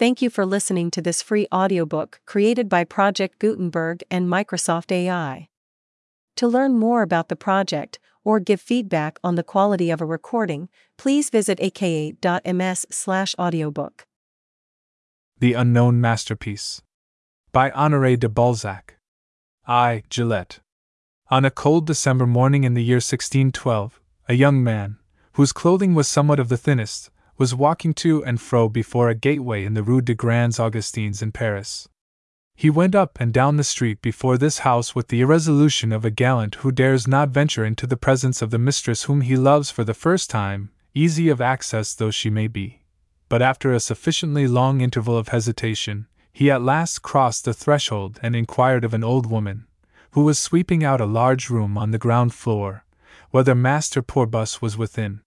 [0.00, 5.50] Thank you for listening to this free audiobook created by Project Gutenberg and Microsoft AI.
[6.36, 10.70] To learn more about the project or give feedback on the quality of a recording,
[10.96, 14.06] please visit aka.ms/audiobook.
[15.38, 16.80] The Unknown Masterpiece
[17.52, 18.96] by Honoré de Balzac.
[19.68, 20.60] I, Gillette.
[21.30, 24.96] On a cold December morning in the year 1612, a young man,
[25.34, 27.10] whose clothing was somewhat of the thinnest,
[27.40, 31.32] was walking to and fro before a gateway in the Rue des Grands Augustins in
[31.32, 31.88] Paris.
[32.54, 36.10] He went up and down the street before this house with the irresolution of a
[36.10, 39.84] gallant who dares not venture into the presence of the mistress whom he loves for
[39.84, 42.82] the first time, easy of access though she may be.
[43.30, 48.36] But after a sufficiently long interval of hesitation, he at last crossed the threshold and
[48.36, 49.66] inquired of an old woman,
[50.10, 52.84] who was sweeping out a large room on the ground floor,
[53.30, 55.22] whether Master Porbus was within.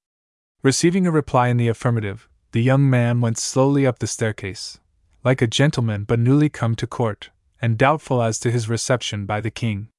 [0.63, 4.79] Receiving a reply in the affirmative, the young man went slowly up the staircase,
[5.21, 7.31] like a gentleman but newly come to court,
[7.61, 9.89] and doubtful as to his reception by the king.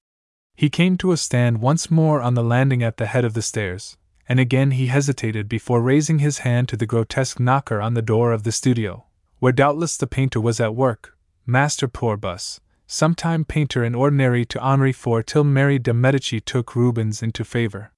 [0.57, 3.42] He came to a stand once more on the landing at the head of the
[3.42, 8.01] stairs, and again he hesitated before raising his hand to the grotesque knocker on the
[8.01, 9.05] door of the studio,
[9.41, 14.91] where doubtless the painter was at work, Master Porbus, sometime painter in ordinary to Henri
[14.91, 17.91] IV till Mary de Medici took Rubens into favor.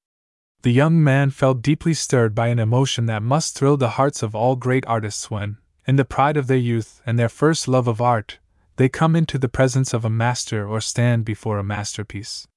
[0.66, 4.34] The young man felt deeply stirred by an emotion that must thrill the hearts of
[4.34, 8.00] all great artists when, in the pride of their youth and their first love of
[8.00, 8.40] art,
[8.74, 12.48] they come into the presence of a master or stand before a masterpiece.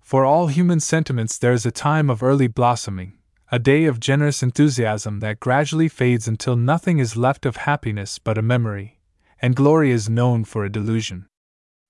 [0.00, 3.18] For all human sentiments, there is a time of early blossoming,
[3.50, 8.38] a day of generous enthusiasm that gradually fades until nothing is left of happiness but
[8.38, 8.98] a memory,
[9.42, 11.26] and glory is known for a delusion.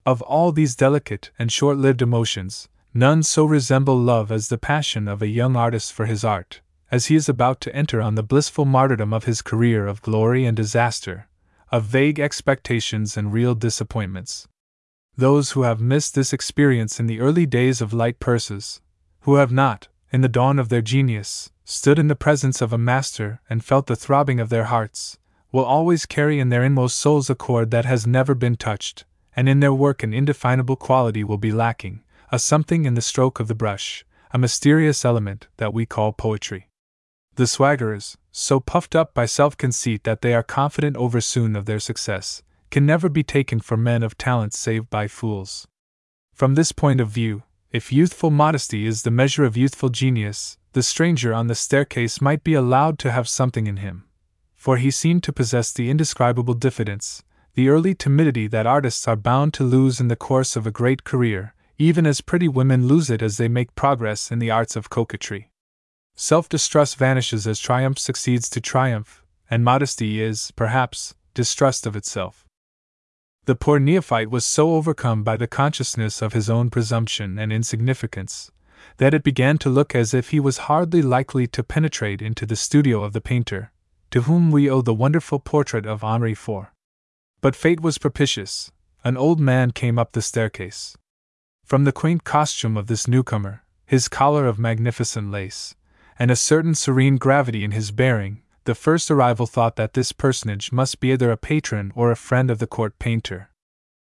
[0.05, 5.09] Of all these delicate and short lived emotions, None so resemble love as the passion
[5.09, 8.23] of a young artist for his art, as he is about to enter on the
[8.23, 11.27] blissful martyrdom of his career of glory and disaster,
[11.71, 14.47] of vague expectations and real disappointments.
[15.17, 18.83] Those who have missed this experience in the early days of light purses,
[19.21, 22.79] who have not, in the dawn of their genius, stood in the presence of a
[22.79, 25.19] master and felt the throbbing of their hearts,
[25.51, 29.49] will always carry in their inmost souls a chord that has never been touched, and
[29.49, 32.02] in their work an indefinable quality will be lacking,
[32.33, 36.71] a something in the stroke of the brush, a mysterious element that we call poetry.
[37.35, 41.67] The swaggerers, so puffed up by self conceit that they are confident over soon of
[41.67, 45.69] their success, can never be taken for men of talent save by fools.
[46.33, 50.83] From this point of view, if youthful modesty is the measure of youthful genius, the
[50.83, 54.05] stranger on the staircase might be allowed to have something in him.
[54.57, 57.23] For he seemed to possess the indescribable diffidence,
[57.55, 61.05] the early timidity that artists are bound to lose in the course of a great
[61.05, 64.91] career, even as pretty women lose it as they make progress in the arts of
[64.91, 65.51] coquetry.
[66.15, 72.47] Self distrust vanishes as triumph succeeds to triumph, and modesty is, perhaps, distrust of itself.
[73.45, 78.51] The poor neophyte was so overcome by the consciousness of his own presumption and insignificance
[78.99, 82.57] that it began to look as if he was hardly likely to penetrate into the
[82.57, 83.73] studio of the painter,
[84.11, 86.67] to whom we owe the wonderful portrait of Henri IV.
[87.41, 88.71] But fate was propitious.
[89.05, 90.97] An old man came up the staircase.
[91.73, 95.75] From the quaint costume of this newcomer, his collar of magnificent lace,
[96.19, 100.71] and a certain serene gravity in his bearing, the first arrival thought that this personage
[100.71, 103.49] must be either a patron or a friend of the court painter.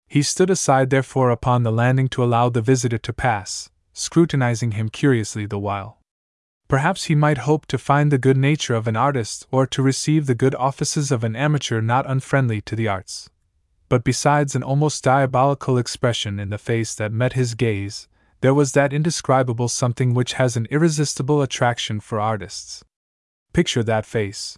[0.10, 4.90] He stood aside, therefore, upon the landing to allow the visitor to pass, scrutinizing him
[4.90, 6.02] curiously the while.
[6.68, 10.26] Perhaps he might hope to find the good nature of an artist or to receive
[10.26, 13.30] the good offices of an amateur not unfriendly to the arts
[13.94, 18.08] but besides an almost diabolical expression in the face that met his gaze,
[18.42, 22.84] there was that indescribable something which has an irresistible attraction for artists.
[23.54, 24.58] Picture that face.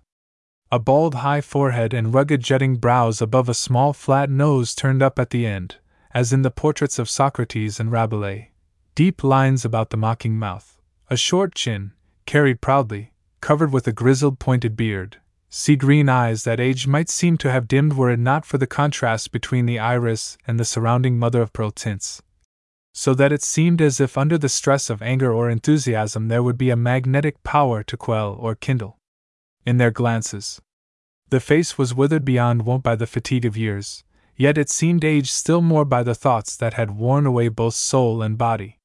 [0.72, 5.20] A bald high forehead and rugged jutting brows above a small flat nose turned up
[5.20, 5.80] at the end,
[6.14, 8.54] as in the portraits of Socrates and Rabelais.
[8.96, 11.92] Deep lines about the mocking mouth, a short chin,
[12.26, 15.18] carried proudly, covered with a grizzled pointed beard,
[15.50, 18.68] sea green eyes that age might seem to have dimmed were it not for the
[18.68, 22.22] contrast between the iris and the surrounding mother of pearl tints.
[22.94, 26.58] So that it seemed as if under the stress of anger or enthusiasm there would
[26.58, 28.98] be a magnetic power to quell or kindle.
[29.66, 30.62] In their glances.
[31.30, 34.04] The face was withered beyond wont by the fatigue of years,
[34.38, 38.22] yet it seemed aged still more by the thoughts that had worn away both soul
[38.22, 38.80] and body.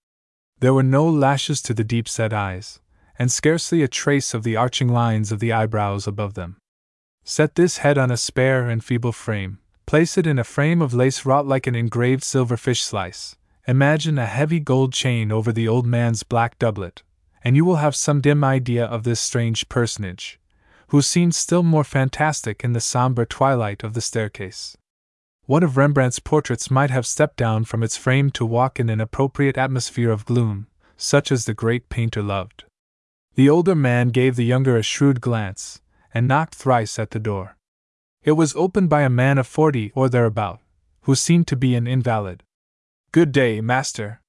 [0.61, 2.81] There were no lashes to the deep set eyes,
[3.21, 6.57] and scarcely a trace of the arching lines of the eyebrows above them.
[7.23, 10.95] Set this head on a spare and feeble frame, place it in a frame of
[10.95, 13.37] lace wrought like an engraved silver fish slice.
[13.69, 17.03] Imagine a heavy gold chain over the old man's black doublet,
[17.45, 20.41] and you will have some dim idea of this strange personage,
[20.89, 24.79] who seemed still more fantastic in the somber twilight of the staircase.
[25.45, 28.99] One of Rembrandt's portraits might have stepped down from its frame to walk in an
[28.99, 32.65] appropriate atmosphere of gloom, such as the great painter loved.
[33.35, 35.81] The older man gave the younger a shrewd glance,
[36.13, 37.57] and knocked thrice at the door.
[38.23, 40.61] It was opened by a man of forty or thereabout,
[41.03, 42.43] who seemed to be an invalid.
[43.13, 44.21] Good day, master.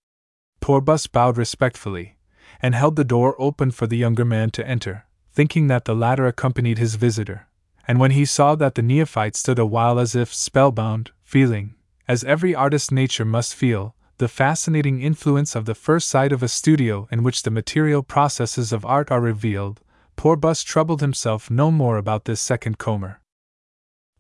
[0.62, 2.18] Porbus bowed respectfully,
[2.62, 6.28] and held the door open for the younger man to enter, thinking that the latter
[6.28, 7.48] accompanied his visitor.
[7.88, 11.76] And when he saw that the neophyte stood a while as if spellbound, feeling,
[12.08, 16.48] as every artist's nature must feel, the fascinating influence of the first sight of a
[16.48, 19.82] studio in which the material processes of art are revealed,
[20.16, 23.20] Porbus troubled himself no more about this second comer.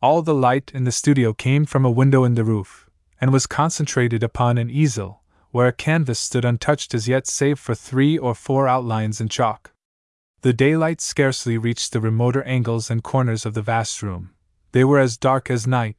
[0.01, 2.89] All the light in the studio came from a window in the roof,
[3.21, 5.21] and was concentrated upon an easel,
[5.51, 9.71] where a canvas stood untouched as yet save for three or four outlines in chalk.
[10.41, 14.31] The daylight scarcely reached the remoter angles and corners of the vast room.
[14.71, 15.95] They were as dark as night,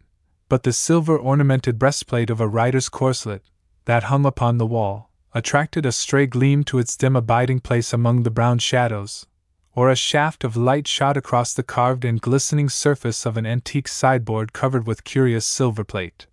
[0.49, 3.43] but the silver ornamented breastplate of a rider's corselet,
[3.85, 8.23] that hung upon the wall, attracted a stray gleam to its dim abiding place among
[8.23, 9.27] the brown shadows,
[9.75, 13.89] or a shaft of light shot across the carved and glistening surface of an antique
[13.89, 16.27] sideboard covered with curious silver plate,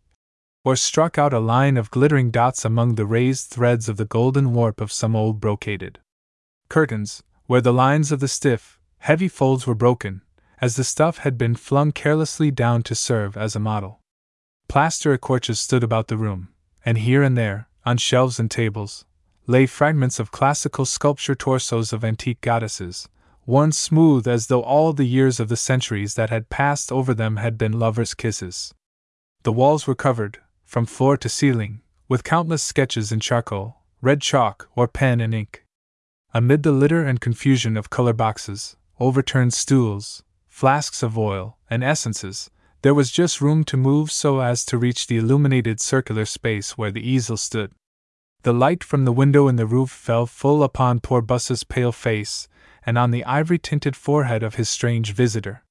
[0.65, 4.53] or struck out a line of glittering dots among the raised threads of the golden
[4.53, 5.97] warp of some old brocaded
[6.67, 10.21] curtains, where the lines of the stiff, heavy folds were broken,
[10.61, 14.01] as the stuff had been flung carelessly down to serve as a model.
[14.67, 16.49] Plaster ecorches stood about the room,
[16.85, 19.05] and here and there, on shelves and tables,
[19.47, 23.09] lay fragments of classical sculpture torsos of antique goddesses,
[23.45, 27.37] worn smooth as though all the years of the centuries that had passed over them
[27.37, 28.73] had been lovers' kisses.
[29.43, 34.69] The walls were covered, from floor to ceiling, with countless sketches in charcoal, red chalk,
[34.75, 35.65] or pen and ink.
[36.33, 42.51] Amid the litter and confusion of color boxes, overturned stools, flasks of oil, and essences,
[42.81, 46.91] there was just room to move so as to reach the illuminated circular space where
[46.91, 47.71] the easel stood.
[48.43, 52.47] The light from the window in the roof fell full upon Porbus's pale face
[52.85, 55.63] and on the ivory tinted forehead of his strange visitor.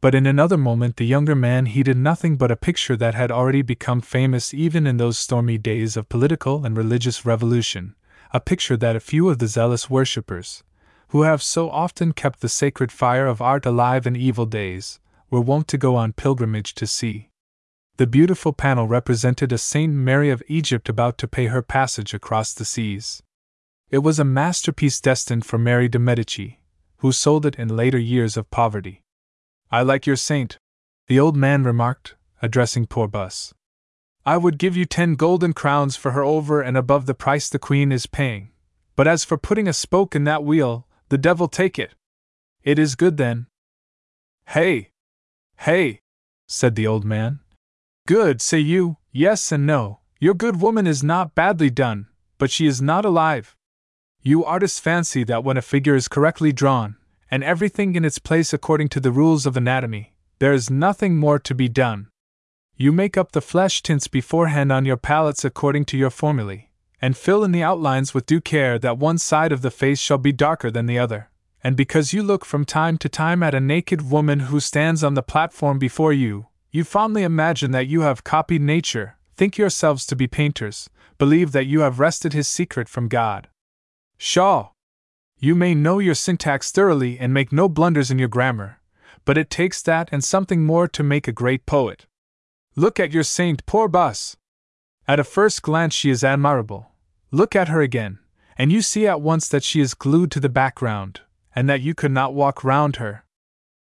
[0.00, 3.62] But in another moment the younger man heeded nothing but a picture that had already
[3.62, 7.96] become famous even in those stormy days of political and religious revolution,
[8.32, 10.62] a picture that a few of the zealous worshippers,
[11.08, 15.00] who have so often kept the sacred fire of art alive in evil days,
[15.30, 17.30] were wont to go on pilgrimage to see.
[17.96, 22.52] The beautiful panel represented a Saint Mary of Egypt about to pay her passage across
[22.52, 23.22] the seas.
[23.90, 26.60] It was a masterpiece destined for Mary de' Medici,
[26.98, 29.02] who sold it in later years of poverty.
[29.70, 30.58] I like your saint,
[31.06, 33.52] the old man remarked, addressing Porbus.
[34.24, 37.60] I would give you ten golden crowns for her over and above the price the
[37.60, 38.50] queen is paying.
[38.96, 41.94] But as for putting a spoke in that wheel, the devil take it.
[42.64, 43.46] It is good then.
[44.46, 44.90] Hey,
[45.58, 46.00] Hey,
[46.48, 47.40] said the old man.
[48.06, 50.00] Good, say you, yes and no.
[50.20, 52.06] Your good woman is not badly done,
[52.38, 53.56] but she is not alive.
[54.22, 56.96] You artists fancy that when a figure is correctly drawn,
[57.30, 61.38] and everything in its place according to the rules of anatomy, there is nothing more
[61.40, 62.08] to be done.
[62.76, 66.70] You make up the flesh tints beforehand on your palettes according to your formulae,
[67.00, 70.18] and fill in the outlines with due care that one side of the face shall
[70.18, 71.30] be darker than the other
[71.66, 75.14] and because you look from time to time at a naked woman who stands on
[75.14, 80.14] the platform before you, you fondly imagine that you have copied nature, think yourselves to
[80.14, 80.88] be painters,
[81.18, 83.48] believe that you have wrested his secret from God.
[84.16, 84.68] Shaw!
[85.40, 88.78] You may know your syntax thoroughly and make no blunders in your grammar,
[89.24, 92.06] but it takes that and something more to make a great poet.
[92.76, 94.36] Look at your saint, Porbus!
[95.08, 96.92] At a first glance, she is admirable.
[97.32, 98.20] Look at her again,
[98.56, 101.22] and you see at once that she is glued to the background,
[101.56, 103.24] and that you could not walk round her.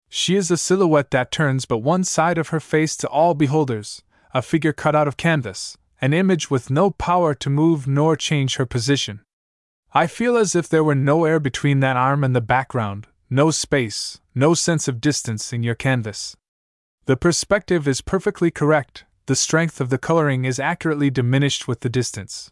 [0.07, 4.03] She is a silhouette that turns but one side of her face to all beholders,
[4.31, 8.57] a figure cut out of canvas, an image with no power to move nor change
[8.57, 9.21] her position.
[9.91, 13.49] I feel as if there were no air between that arm and the background, no
[13.49, 16.37] space, no sense of distance in your canvas.
[17.05, 21.89] The perspective is perfectly correct, the strength of the coloring is accurately diminished with the
[21.89, 22.51] distance.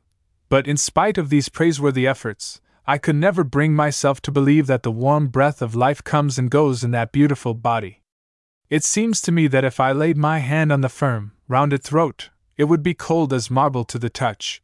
[0.49, 4.83] But in spite of these praiseworthy efforts, I could never bring myself to believe that
[4.83, 8.01] the warm breath of life comes and goes in that beautiful body.
[8.69, 12.29] It seems to me that if I laid my hand on the firm, rounded throat,
[12.57, 14.61] it would be cold as marble to the touch.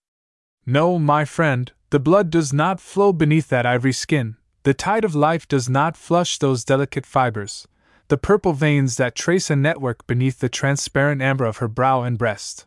[0.65, 5.15] No, my friend, the blood does not flow beneath that ivory skin, the tide of
[5.15, 7.67] life does not flush those delicate fibers,
[8.09, 12.17] the purple veins that trace a network beneath the transparent amber of her brow and
[12.17, 12.65] breast.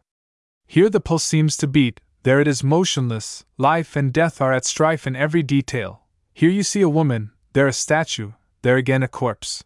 [0.67, 4.65] Here the pulse seems to beat, there it is motionless, life and death are at
[4.65, 6.03] strife in every detail.
[6.35, 9.65] Here you see a woman, there a statue, there again a corpse.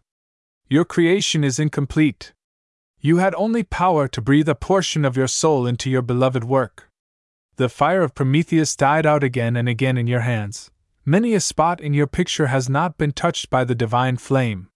[0.69, 2.33] Your creation is incomplete.
[2.99, 6.89] You had only power to breathe a portion of your soul into your beloved work.
[7.57, 10.71] The fire of Prometheus died out again and again in your hands.
[11.05, 14.69] Many a spot in your picture has not been touched by the divine flame.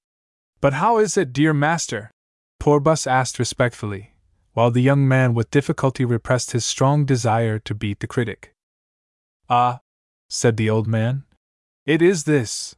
[0.61, 2.11] But how is it, dear master?
[2.59, 4.13] Bus asked respectfully,
[4.53, 8.53] while the young man with difficulty repressed his strong desire to beat the critic.
[9.49, 9.79] Ah,
[10.29, 11.23] said the old man,
[11.85, 12.75] it is this.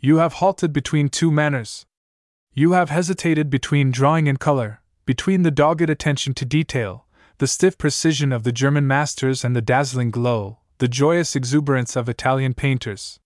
[0.00, 1.86] You have halted between two manners.
[2.52, 7.06] You have hesitated between drawing and color, between the dogged attention to detail,
[7.38, 12.08] the stiff precision of the German masters, and the dazzling glow, the joyous exuberance of
[12.08, 13.18] Italian painters.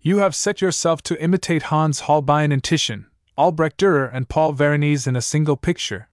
[0.00, 3.06] You have set yourself to imitate Hans Holbein and Titian,
[3.36, 6.07] Albrecht Dürer and Paul Veronese in a single picture.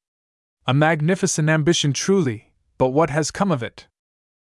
[0.68, 3.88] A magnificent ambition truly, but what has come of it?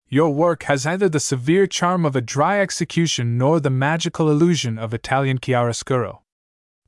[0.08, 4.78] Your work has neither the severe charm of a dry execution nor the magical illusion
[4.78, 6.22] of Italian chiaroscuro.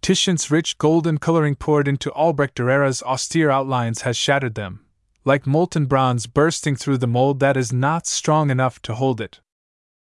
[0.03, 4.85] Titian's rich golden coloring poured into Albrecht Dürer's austere outlines has shattered them,
[5.25, 9.41] like molten bronze bursting through the mold that is not strong enough to hold it.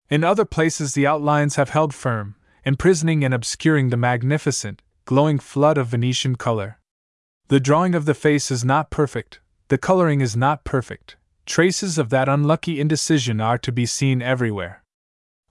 [0.08, 2.34] In other places, the outlines have held firm,
[2.64, 6.79] imprisoning and obscuring the magnificent, glowing flood of Venetian color.
[7.50, 11.16] The drawing of the face is not perfect, the coloring is not perfect,
[11.46, 14.84] traces of that unlucky indecision are to be seen everywhere.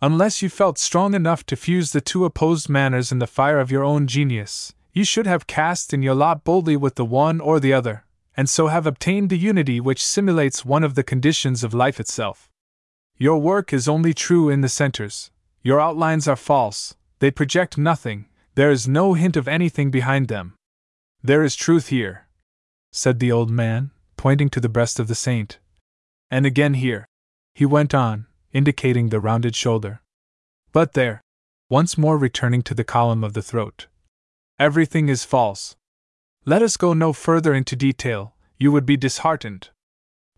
[0.02, 3.70] Unless you felt strong enough to fuse the two opposed manners in the fire of
[3.70, 7.60] your own genius, you should have cast in your lot boldly with the one or
[7.60, 8.06] the other,
[8.38, 12.50] and so have obtained the unity which simulates one of the conditions of life itself.
[13.18, 15.32] Your work is only true in the centers,
[15.64, 20.54] your outlines are false, they project nothing, there is no hint of anything behind them.
[21.22, 22.28] There is truth here,
[22.92, 25.60] said the old man, pointing to the breast of the saint.
[26.32, 27.08] And again here,
[27.54, 30.02] he went on, indicating the rounded shoulder.
[30.72, 31.22] But there,
[31.70, 33.88] once more returning to the column of the throat.
[34.58, 35.76] Everything is false,
[36.46, 39.70] let us go no further into detail, you would be disheartened.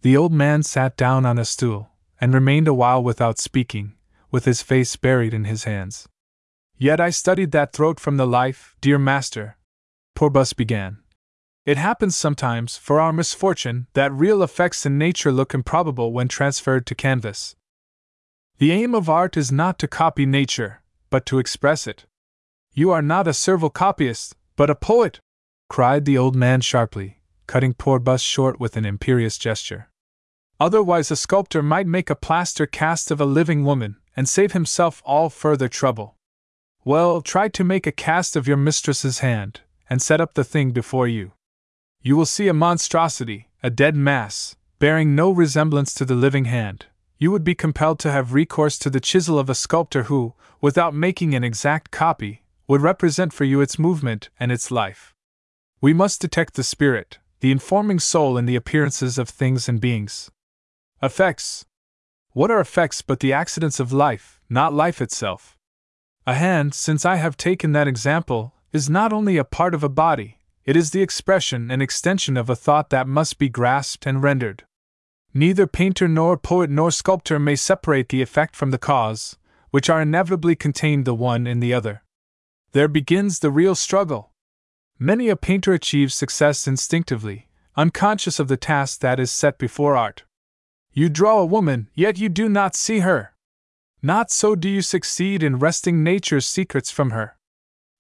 [0.02, 3.94] The old man sat down on a stool, and remained a while without speaking,
[4.32, 6.10] with his face buried in his hands.
[6.78, 9.58] Yet I studied that throat from the life, dear master.
[10.16, 11.00] Bus began.
[11.66, 16.86] It happens sometimes, for our misfortune, that real effects in nature look improbable when transferred
[16.88, 17.56] to canvas.
[18.58, 22.06] The aim of art is not to copy nature, but to express it.
[22.74, 25.20] You are not a servile copyist, but a poet,
[25.70, 29.90] cried the old man sharply, cutting Porbus short with an imperious gesture.
[30.60, 35.02] Otherwise, a sculptor might make a plaster cast of a living woman, and save himself
[35.06, 36.16] all further trouble.
[36.86, 39.62] Well, try to make a cast of your mistress's hand,
[39.92, 41.34] and set up the thing before you.
[42.02, 46.86] You will see a monstrosity, a dead mass, bearing no resemblance to the living hand.
[47.18, 50.94] You would be compelled to have recourse to the chisel of a sculptor who, without
[50.96, 55.14] making an exact copy, would represent for you its movement and its life.
[55.82, 60.32] We must detect the spirit, the informing soul in the appearances of things and beings.
[61.04, 61.66] Effects.
[62.32, 65.58] What are effects but the accidents of life, not life itself?
[66.26, 69.90] A hand, since I have taken that example, is not only a part of a
[69.90, 74.24] body, it is the expression and extension of a thought that must be grasped and
[74.24, 74.64] rendered.
[75.34, 79.38] Neither painter nor poet nor sculptor may separate the effect from the cause,
[79.72, 82.04] which are inevitably contained the one in the other.
[82.74, 84.32] There begins the real struggle.
[85.00, 90.24] Many a painter achieves success instinctively, unconscious of the task that is set before art.
[90.94, 93.34] You draw a woman, yet you do not see her.
[94.02, 97.38] Not so do you succeed in wresting nature's secrets from her.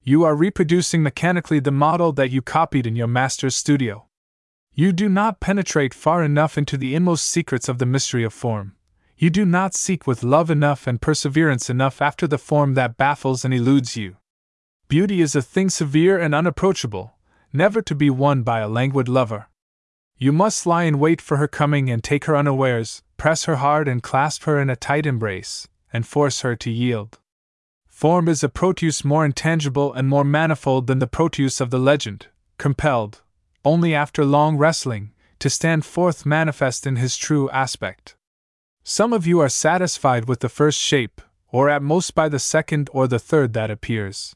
[0.03, 4.08] You are reproducing mechanically the model that you copied in your master's studio.
[4.74, 8.75] You do not penetrate far enough into the inmost secrets of the mystery of form.
[9.15, 13.46] You do not seek with love enough and perseverance enough after the form that baffles
[13.46, 14.17] and eludes you.
[14.88, 17.13] Beauty is a thing severe and unapproachable,
[17.53, 19.50] never to be won by a languid lover.
[20.17, 23.88] You must lie in wait for her coming and take her unawares, press her hard
[23.88, 27.20] and clasp her in a tight embrace, and force her to yield.
[28.01, 32.29] Form is a Proteus more intangible and more manifold than the Proteus of the legend,
[32.58, 33.22] compelled,
[33.63, 38.15] only after long wrestling, to stand forth manifest in his true aspect.
[38.84, 42.89] Some of you are satisfied with the first shape, or at most by the second
[42.91, 44.36] or the third that appears.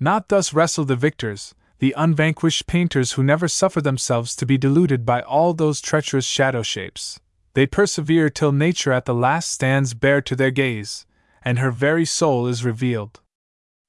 [0.00, 5.04] Not thus wrestle the victors, the unvanquished painters who never suffer themselves to be deluded
[5.04, 7.20] by all those treacherous shadow shapes.
[7.52, 11.04] They persevere till nature at the last stands bare to their gaze,
[11.46, 13.20] and her very soul is revealed.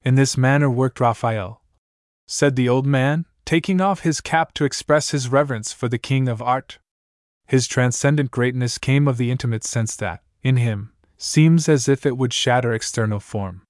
[0.04, 1.60] In this manner worked Raphael,
[2.24, 6.28] said the old man, taking off his cap to express his reverence for the king
[6.28, 6.78] of art.
[7.48, 12.16] His transcendent greatness came of the intimate sense that, in him, seems as if it
[12.16, 13.62] would shatter external form.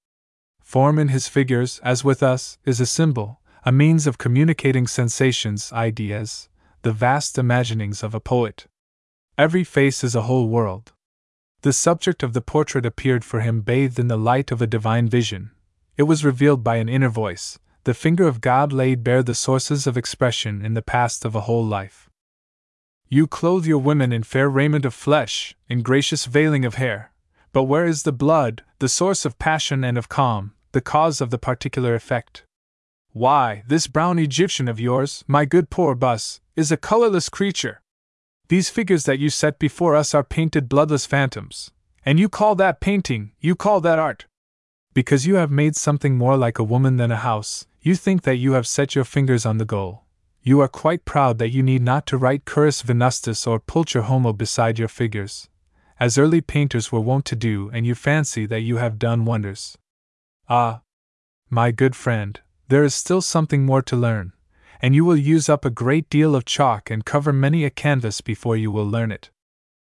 [0.61, 5.73] Form in his figures, as with us, is a symbol, a means of communicating sensations,
[5.73, 6.47] ideas,
[6.83, 8.67] the vast imaginings of a poet.
[9.35, 10.93] Every face is a whole world.
[11.61, 15.09] The subject of the portrait appeared for him bathed in the light of a divine
[15.09, 15.51] vision.
[15.97, 17.59] It was revealed by an inner voice.
[17.83, 21.41] The finger of God laid bare the sources of expression in the past of a
[21.41, 22.09] whole life.
[23.09, 27.11] You clothe your women in fair raiment of flesh, in gracious veiling of hair.
[27.51, 31.29] But where is the blood, the source of passion and of calm, the cause of
[31.29, 32.43] the particular effect?
[33.11, 37.81] Why, this brown Egyptian of yours, my good Porbus, is a colorless creature.
[38.49, 41.69] These figures that you set before us are painted bloodless phantoms.
[42.03, 44.25] And you call that painting, you call that art.
[44.95, 48.37] Because you have made something more like a woman than a house, you think that
[48.37, 50.05] you have set your fingers on the goal.
[50.41, 54.33] You are quite proud that you need not to write Currus Venustus or Pulcher Homo
[54.33, 55.47] beside your figures,
[55.99, 59.77] as early painters were wont to do, and you fancy that you have done wonders.
[60.49, 60.81] Ah!
[61.51, 64.33] My good friend, there is still something more to learn
[64.81, 68.21] and you will use up a great deal of chalk and cover many a canvas
[68.21, 69.29] before you will learn it.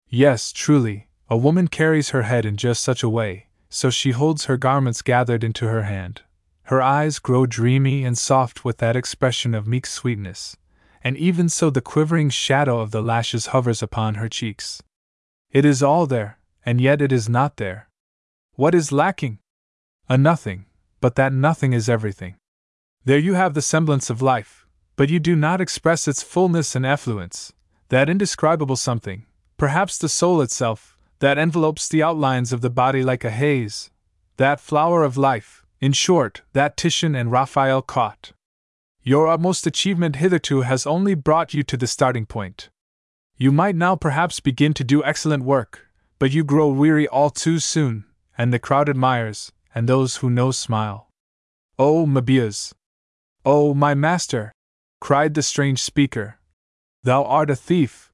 [0.09, 4.47] Yes, truly, a woman carries her head in just such a way, so she holds
[4.47, 6.23] her garments gathered into her hand.
[6.65, 10.57] Her eyes grow dreamy and soft with that expression of meek sweetness,
[11.03, 14.83] and even so the quivering shadow of the lashes hovers upon her cheeks.
[15.51, 17.89] It is all there, and yet it is not there.
[18.55, 19.39] What is lacking?
[20.09, 20.67] A nothing,
[21.01, 22.35] but that nothing is everything.
[23.05, 24.60] There you have the semblance of life,
[25.01, 27.55] but you do not express its fullness and effluence,
[27.89, 29.25] that indescribable something,
[29.57, 33.91] perhaps the soul itself, that envelopes the outlines of the body like a haze,
[34.37, 38.33] that flower of life, in short, that Titian and Raphael caught.
[39.03, 42.69] Your utmost achievement hitherto has only brought you to the starting point.
[43.39, 45.89] You might now perhaps begin to do excellent work,
[46.19, 48.05] but you grow weary all too soon,
[48.37, 51.09] and the crowd admires, and those who know smile.
[51.79, 52.75] Oh, Mabuse!
[53.47, 54.53] Oh, my master!
[55.01, 56.39] Cried the strange speaker.
[57.03, 58.13] Thou art a thief!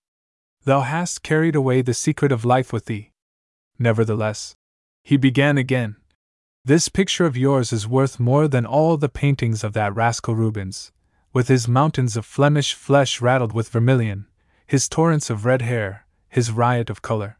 [0.64, 3.12] Thou hast carried away the secret of life with thee.
[3.78, 4.54] Nevertheless,
[5.02, 5.96] he began again.
[6.64, 10.90] This picture of yours is worth more than all the paintings of that rascal Rubens,
[11.32, 14.26] with his mountains of Flemish flesh rattled with vermilion,
[14.66, 17.38] his torrents of red hair, his riot of color.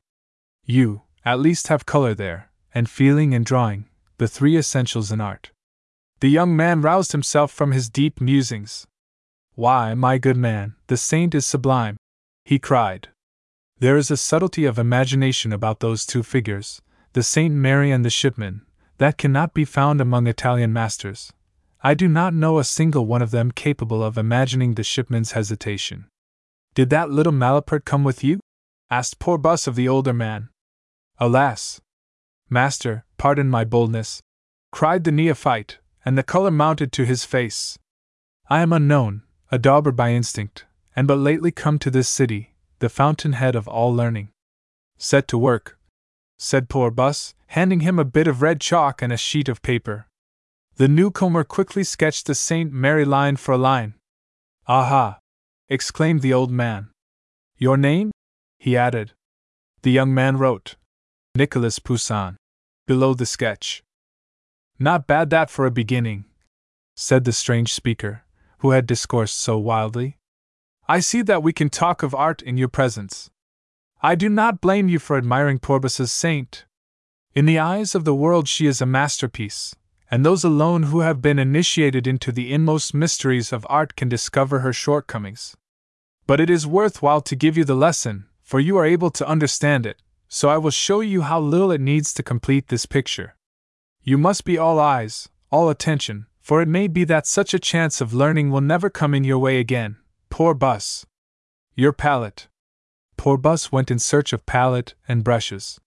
[0.65, 3.87] You, at least, have color there, and feeling and drawing,
[4.19, 5.51] the three essentials in art.
[6.21, 8.87] The young man roused himself from his deep musings.
[9.57, 11.97] Why, my good man, the saint is sublime!
[12.45, 13.09] he cried.
[13.79, 16.83] There is a subtlety of imagination about those two figures,
[17.15, 18.67] the Saint Mary and the shipman,
[18.99, 21.33] that cannot be found among Italian masters.
[21.83, 26.07] I do not know a single one of them capable of imagining the shipman's hesitation.
[26.75, 28.41] Did that little malapert come with you?
[28.91, 30.51] asked Porbus of the older man.
[31.19, 31.81] Alas!
[32.51, 34.21] Master, pardon my boldness,
[34.71, 37.79] cried the neophyte, and the color mounted to his face.
[38.51, 42.89] I am unknown, a dauber by instinct, and but lately come to this city, the
[42.89, 44.29] fountainhead of all learning.
[44.99, 45.79] Set to work,
[46.39, 50.07] said Porbus, handing him a bit of red chalk and a sheet of paper.
[50.77, 53.95] The newcomer quickly sketched the Saint Mary line for a line.
[54.67, 55.21] Aha!
[55.69, 56.91] exclaimed the old man.
[57.57, 58.11] Your name?
[58.59, 59.13] he added.
[59.83, 60.75] The young man wrote,
[61.35, 62.37] Nicholas Poussin,
[62.87, 63.83] below the sketch.
[64.79, 66.25] Not bad that for a beginning,
[66.97, 68.25] said the strange speaker,
[68.59, 70.19] who had discoursed so wildly.
[70.89, 73.31] I see that we can talk of art in your presence.
[74.03, 76.65] I do not blame you for admiring Porbus's saint.
[77.35, 79.75] In the eyes of the world, she is a masterpiece,
[80.11, 84.61] and those alone who have been initiated into the inmost mysteries of art can discover
[84.61, 85.57] her shortcomings.
[86.27, 89.87] But it is worthwhile to give you the lesson, for you are able to understand
[89.87, 93.37] it, so I will show you how little it needs to complete this picture.
[94.03, 98.01] You must be all eyes, all attention, for it may be that such a chance
[98.01, 99.97] of learning will never come in your way again.
[100.31, 101.05] Porbus.
[101.75, 102.47] Your palette.
[103.19, 105.81] Porbus went in search of palette and brushes.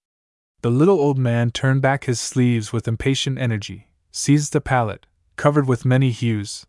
[0.61, 5.05] The little old man turned back his sleeves with impatient energy, seized the palette,
[5.37, 6.65] covered with many hues,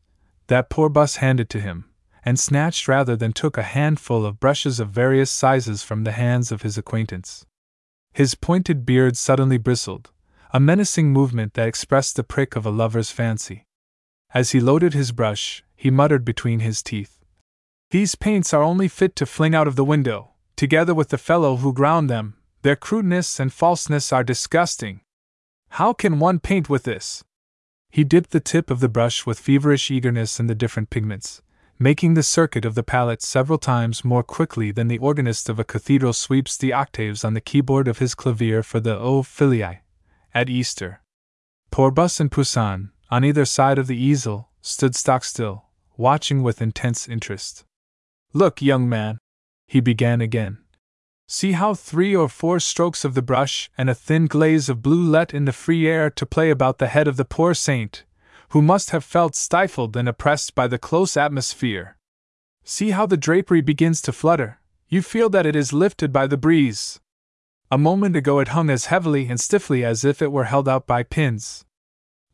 [0.47, 1.87] that Porbus handed to him,
[2.25, 6.53] and snatched rather than took a handful of brushes of various sizes from the hands
[6.53, 7.45] of his acquaintance.
[8.13, 10.13] His pointed beard suddenly bristled,
[10.53, 13.65] a menacing movement that expressed the prick of a lover's fancy.
[14.33, 17.19] As he loaded his brush, he muttered between his teeth.
[17.91, 21.57] These paints are only fit to fling out of the window, together with the fellow
[21.57, 25.01] who ground them, their crudeness and falseness are disgusting.
[25.71, 27.25] How can one paint with this?
[27.91, 31.43] He dipped the tip of the brush with feverish eagerness in the different pigments,
[31.79, 35.65] making the circuit of the palette several times more quickly than the organist of a
[35.65, 39.81] cathedral sweeps the octaves on the keyboard of his clavier for the O Filii
[40.33, 41.01] at Easter.
[41.73, 45.65] Porbus and Poussin, on either side of the easel, stood stock still,
[45.97, 47.65] watching with intense interest.
[48.33, 49.19] Look, young man,
[49.67, 50.59] he began again.
[51.27, 55.09] See how three or four strokes of the brush and a thin glaze of blue
[55.09, 58.05] let in the free air to play about the head of the poor saint,
[58.51, 61.97] who must have felt stifled and oppressed by the close atmosphere.
[62.65, 66.37] See how the drapery begins to flutter, you feel that it is lifted by the
[66.37, 66.99] breeze.
[67.71, 70.89] A moment ago it hung as heavily and stiffly as if it were held out
[70.89, 71.65] by pins.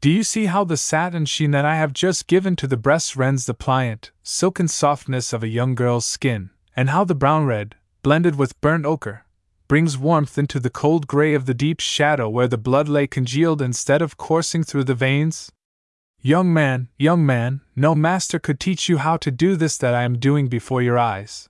[0.07, 3.17] Do you see how the satin sheen that I have just given to the breasts
[3.17, 7.75] rends the pliant, silken softness of a young girl's skin, and how the brown red,
[8.05, 9.27] blended with burnt ochre,
[9.67, 13.61] brings warmth into the cold gray of the deep shadow where the blood lay congealed
[13.61, 15.51] instead of coursing through the veins?
[16.23, 20.05] Young man, young man, no master could teach you how to do this that I
[20.05, 21.49] am doing before your eyes.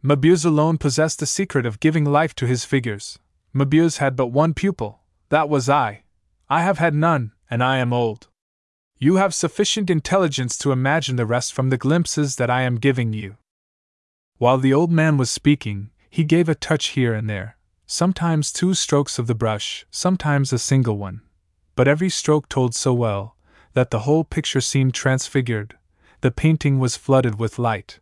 [0.00, 3.18] Mabuse alone possessed the secret of giving life to his figures.
[3.52, 5.00] Mabuse had but one pupil,
[5.30, 6.04] that was I.
[6.48, 8.28] I have had none, and I am old.
[8.98, 13.12] You have sufficient intelligence to imagine the rest from the glimpses that I am giving
[13.12, 13.36] you.
[14.38, 18.74] While the old man was speaking, he gave a touch here and there, sometimes two
[18.74, 21.22] strokes of the brush, sometimes a single one.
[21.74, 23.36] But every stroke told so well
[23.72, 25.76] that the whole picture seemed transfigured,
[26.20, 28.00] the painting was flooded with light.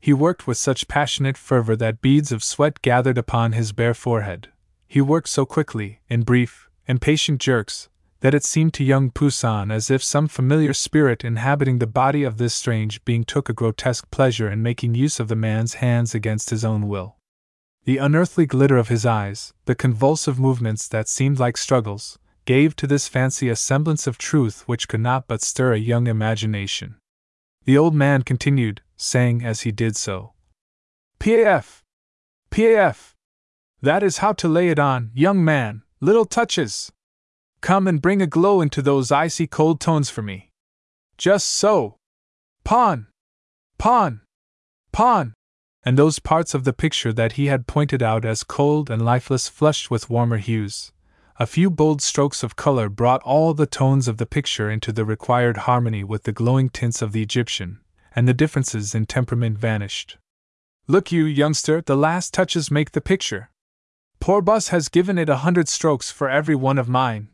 [0.00, 4.48] He worked with such passionate fervor that beads of sweat gathered upon his bare forehead.
[4.86, 7.88] He worked so quickly, in brief, impatient jerks,
[8.24, 12.38] that it seemed to young Poussin as if some familiar spirit inhabiting the body of
[12.38, 16.48] this strange being took a grotesque pleasure in making use of the man's hands against
[16.48, 17.16] his own will.
[17.84, 22.86] The unearthly glitter of his eyes, the convulsive movements that seemed like struggles, gave to
[22.86, 26.96] this fancy a semblance of truth which could not but stir a young imagination.
[27.66, 30.32] The old man continued, saying as he did so,
[31.20, 31.82] PAF!
[32.50, 33.12] PAF!
[33.82, 36.90] That is how to lay it on, young man, little touches!
[37.64, 40.50] Come and bring a glow into those icy cold tones for me.
[41.16, 41.96] Just so.
[42.62, 43.06] Pawn!
[43.78, 44.20] Pawn!
[44.92, 45.32] Pawn!
[45.82, 49.48] And those parts of the picture that he had pointed out as cold and lifeless
[49.48, 50.92] flushed with warmer hues.
[51.40, 55.06] A few bold strokes of color brought all the tones of the picture into the
[55.06, 57.80] required harmony with the glowing tints of the Egyptian,
[58.14, 60.18] and the differences in temperament vanished.
[60.86, 63.48] Look you, youngster, the last touches make the picture.
[64.20, 67.30] Porbus has given it a hundred strokes for every one of mine.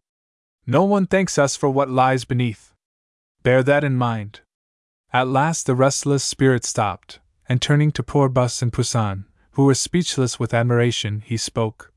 [0.67, 2.73] No one thanks us for what lies beneath.
[3.43, 4.41] Bear that in mind.
[5.13, 7.19] At last the restless spirit stopped,
[7.49, 11.93] and turning to Porbus and Poussin, who were speechless with admiration, he spoke.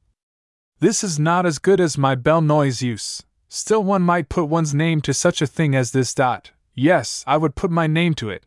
[0.80, 3.24] This is not as good as my Belle Noiseuse.
[3.48, 6.52] Still, one might put one's name to such a thing as this dot.
[6.74, 8.46] Yes, I would put my name to it.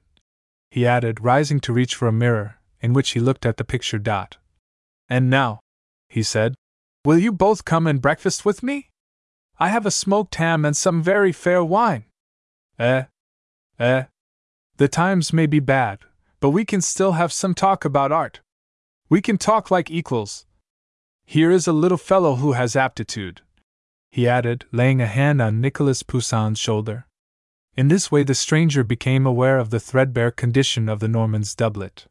[0.71, 3.99] He added, rising to reach for a mirror, in which he looked at the picture
[3.99, 4.37] dot.
[5.09, 5.61] And now,
[6.09, 6.55] he said,
[7.05, 8.91] will you both come and breakfast with me?
[9.59, 12.05] I have a smoked ham and some very fair wine.
[12.79, 13.05] Eh?
[13.79, 14.05] Eh?
[14.77, 16.01] The times may be bad,
[16.41, 18.41] but we can still have some talk about art.
[19.09, 20.47] We can talk like equals.
[21.25, 23.41] Here is a little fellow who has aptitude,
[24.17, 27.07] he added, laying a hand on Nicholas Poussin's shoulder.
[27.77, 32.07] In this way, the stranger became aware of the threadbare condition of the Norman's doublet.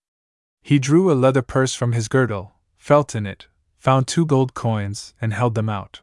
[0.62, 3.48] He drew a leather purse from his girdle, felt in it,
[3.80, 6.02] found two gold coins, and held them out.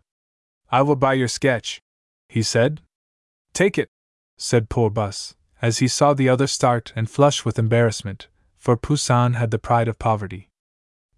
[0.73, 1.83] I will buy your sketch,
[2.31, 2.81] he said.
[3.53, 3.89] Take it,
[4.39, 9.51] said Porbus, as he saw the other start and flush with embarrassment, for Poussin had
[9.51, 10.49] the pride of poverty.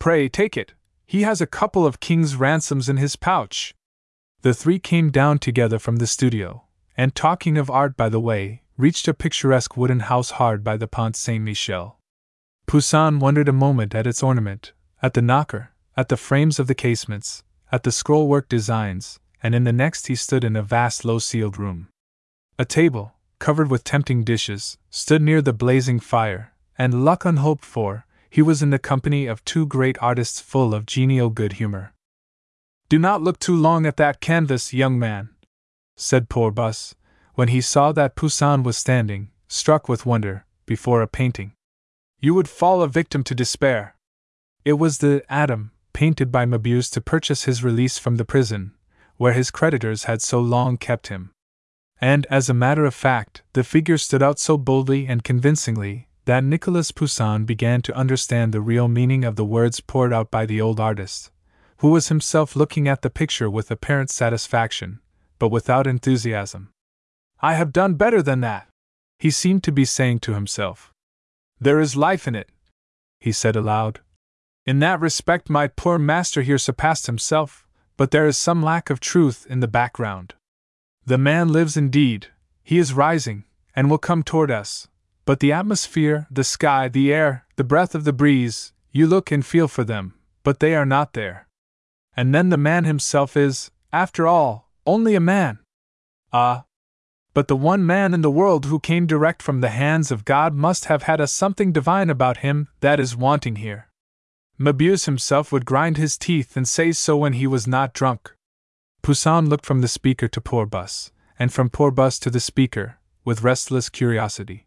[0.01, 0.75] Pray take it,
[1.07, 3.75] he has a couple of king's ransoms in his pouch.
[4.43, 6.65] The three came down together from the studio,
[6.97, 10.89] and talking of art by the way, reached a picturesque wooden house hard by the
[10.89, 12.01] Pont Saint Michel.
[12.67, 16.75] Poussin wondered a moment at its ornament, at the knocker, at the frames of the
[16.75, 21.19] casements, at the scrollwork designs, and in the next he stood in a vast low
[21.19, 21.89] ceiled room.
[22.59, 28.07] A table, covered with tempting dishes, stood near the blazing fire, and luck unhoped for,
[28.31, 31.93] he was in the company of two great artists full of genial good humor.
[32.89, 35.29] Do not look too long at that canvas, young man,
[35.95, 36.95] said Porbus,
[37.35, 41.53] when he saw that Poussin was standing, struck with wonder, before a painting.
[42.19, 43.97] You would fall a victim to despair.
[44.65, 48.73] It was the Adam, painted by Mabuse to purchase his release from the prison,
[49.17, 51.31] where his creditors had so long kept him.
[52.01, 56.45] And, as a matter of fact, the figure stood out so boldly and convincingly that
[56.45, 60.61] Nicolas Poussin began to understand the real meaning of the words poured out by the
[60.61, 61.31] old artist,
[61.79, 65.01] who was himself looking at the picture with apparent satisfaction,
[65.39, 66.71] but without enthusiasm.
[67.41, 68.69] I have done better than that,
[69.19, 70.93] he seemed to be saying to himself.
[71.61, 72.49] There is life in it,
[73.21, 74.01] he said aloud.
[74.67, 77.64] In that respect, my poor master here surpassed himself,
[77.97, 80.35] but there is some lack of truth in the background.
[81.07, 82.29] The man lives indeed,
[82.63, 83.45] He is rising,
[83.77, 84.89] and will come toward us.
[85.25, 89.45] But the atmosphere, the sky, the air, the breath of the breeze, you look and
[89.45, 91.49] feel for them, but they are not there.
[92.17, 95.59] And then the man himself is, after all, only a man.
[96.33, 96.65] Ah!
[97.33, 100.55] But the one man in the world who came direct from the hands of God
[100.55, 103.89] must have had a something divine about him that is wanting here.
[104.59, 108.35] Mabuse himself would grind his teeth and say so when he was not drunk.
[109.03, 113.89] Poussin looked from the speaker to Porbus, and from Porbus to the speaker, with restless
[113.89, 114.67] curiosity.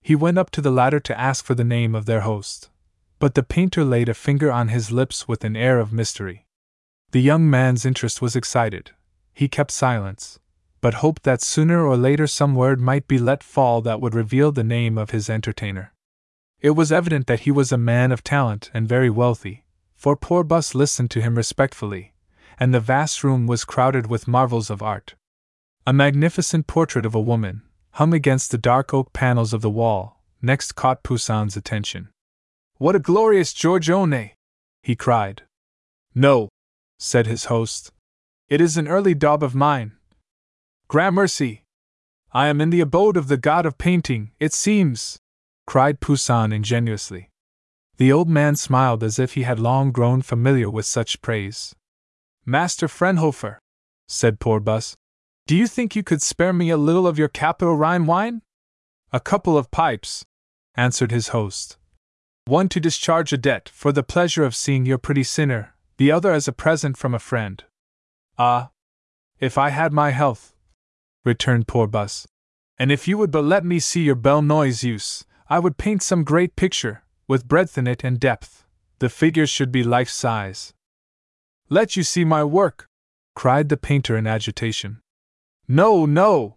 [0.00, 2.70] He went up to the latter to ask for the name of their host.
[3.18, 6.46] But the painter laid a finger on his lips with an air of mystery.
[7.10, 8.92] The young man's interest was excited.
[9.32, 10.38] He kept silence,
[10.80, 14.52] but hoped that sooner or later some word might be let fall that would reveal
[14.52, 15.92] the name of his entertainer.
[16.60, 19.64] It was evident that he was a man of talent and very wealthy,
[19.94, 22.14] for Porbus listened to him respectfully,
[22.58, 25.14] and the vast room was crowded with marvels of art.
[25.86, 30.22] A magnificent portrait of a woman, hung against the dark oak panels of the wall,
[30.42, 32.08] next caught Poussin's attention.
[32.78, 34.32] What a glorious Giorgione!
[34.82, 35.42] he cried.
[36.14, 36.48] No,
[36.98, 37.92] said his host.
[38.48, 39.92] It is an early daub of mine.
[40.88, 41.64] Gramercy!
[42.32, 45.18] I am in the abode of the god of painting, it seems,
[45.66, 47.30] cried Poussin ingenuously.
[47.96, 51.74] The old man smiled as if he had long grown familiar with such praise.
[52.44, 53.58] Master Frenhofer,
[54.06, 54.94] said Porbus,
[55.46, 58.42] do you think you could spare me a little of your capital Rhine wine?
[59.12, 60.24] A couple of pipes,
[60.76, 61.78] answered his host.
[62.46, 66.32] One to discharge a debt for the pleasure of seeing your pretty sinner, the other
[66.32, 67.64] as a present from a friend.
[68.38, 68.70] Ah!
[69.40, 70.54] If I had my health,
[71.24, 72.26] returned Porbus,
[72.78, 76.24] and if you would but let me see your Belle Noiseuse, I would paint some
[76.24, 78.64] great picture, with breadth in it and depth.
[78.98, 80.72] The figures should be life size.
[81.68, 82.88] Let you see my work!
[83.34, 85.00] cried the painter in agitation.
[85.68, 86.56] No, no!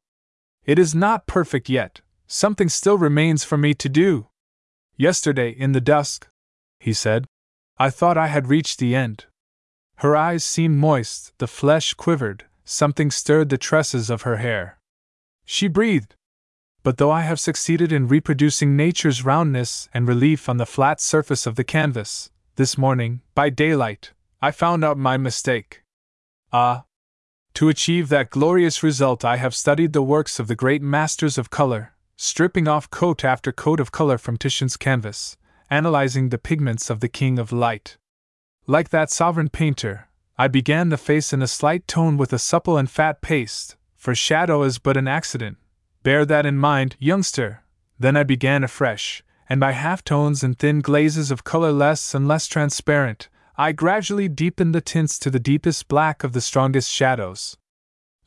[0.65, 2.01] It is not perfect yet.
[2.27, 4.27] Something still remains for me to do.
[4.95, 6.29] Yesterday, in the dusk,
[6.79, 7.25] he said,
[7.77, 9.25] I thought I had reached the end.
[9.97, 14.79] Her eyes seemed moist, the flesh quivered, something stirred the tresses of her hair.
[15.43, 16.15] She breathed,
[16.83, 21.45] but though I have succeeded in reproducing nature's roundness and relief on the flat surface
[21.45, 25.83] of the canvas, this morning, by daylight, I found out my mistake.
[26.53, 26.85] Ah!
[27.55, 31.49] To achieve that glorious result, I have studied the works of the great masters of
[31.49, 35.37] color, stripping off coat after coat of color from Titian's canvas,
[35.69, 37.97] analyzing the pigments of the king of light.
[38.67, 42.77] Like that sovereign painter, I began the face in a slight tone with a supple
[42.77, 45.57] and fat paste, for shadow is but an accident,
[46.01, 47.63] Bear that in mind, youngster.
[47.99, 52.27] Then I began afresh, and by half tones and thin glazes of color less and
[52.27, 57.57] less transparent, I gradually deepened the tints to the deepest black of the strongest shadows.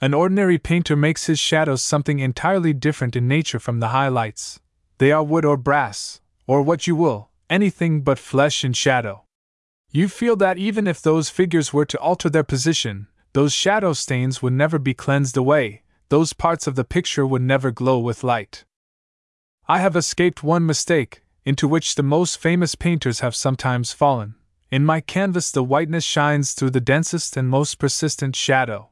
[0.03, 4.61] An ordinary painter makes his shadows something entirely different in nature from the highlights.
[4.99, 9.25] They are wood or brass, or what you will, anything but flesh and shadow.
[9.91, 14.43] You feel that even if those figures were to alter their position, those shadow stains
[14.43, 15.83] would never be cleansed away,
[16.13, 18.67] those parts of the picture would never glow with light.
[19.67, 24.35] I have escaped one mistake, into which the most famous painters have sometimes fallen.
[24.71, 28.91] In my canvas, the whiteness shines through the densest and most persistent shadow.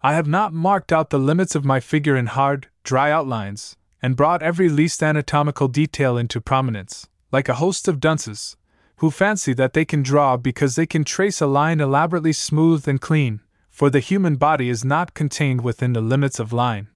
[0.00, 4.14] I have not marked out the limits of my figure in hard, dry outlines, and
[4.14, 8.56] brought every least anatomical detail into prominence, like a host of dunces,
[8.98, 13.00] who fancy that they can draw because they can trace a line elaborately smooth and
[13.00, 13.40] clean,
[13.74, 16.86] for the human body is not contained within the limits of line.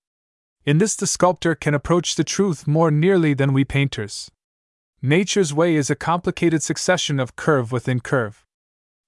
[0.64, 4.30] In this, the sculptor can approach the truth more nearly than we painters.
[5.02, 8.46] Nature's way is a complicated succession of curve within curve.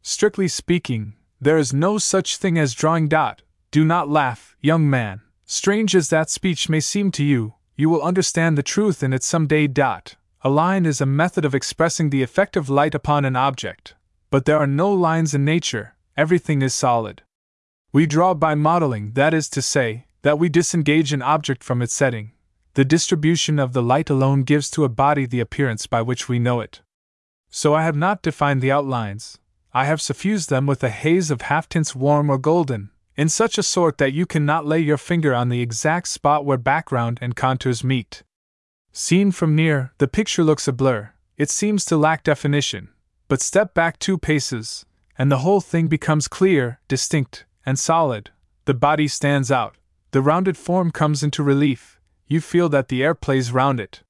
[0.03, 3.43] Strictly speaking, there is no such thing as drawing dot.
[3.71, 5.21] Do not laugh, young man.
[5.45, 9.23] Strange as that speech may seem to you, you will understand the truth in it
[9.23, 9.69] some day.
[9.69, 10.17] Dot.
[10.43, 13.95] A line is a method of expressing the effect of light upon an object.
[14.29, 17.23] But there are no lines in nature, everything is solid.
[17.93, 21.95] We draw by modeling, that is to say, that we disengage an object from its
[21.95, 22.33] setting.
[22.75, 26.39] The distribution of the light alone gives to a body the appearance by which we
[26.39, 26.83] know it.
[27.49, 29.39] So I have not defined the outlines,
[29.73, 33.59] I have suffused them with a haze of half tints warm or golden, in such
[33.59, 37.35] a sort that you cannot lay your finger on the exact spot where background and
[37.35, 38.23] contours meet.
[38.93, 42.89] Seen from near, the picture looks a blur, it seems to lack definition,
[43.27, 44.87] but step back two paces,
[45.19, 48.31] and the whole thing becomes clear, distinct, and solid.
[48.65, 49.77] The body stands out,
[50.13, 54.03] the rounded form comes into relief, you feel that the air plays round it.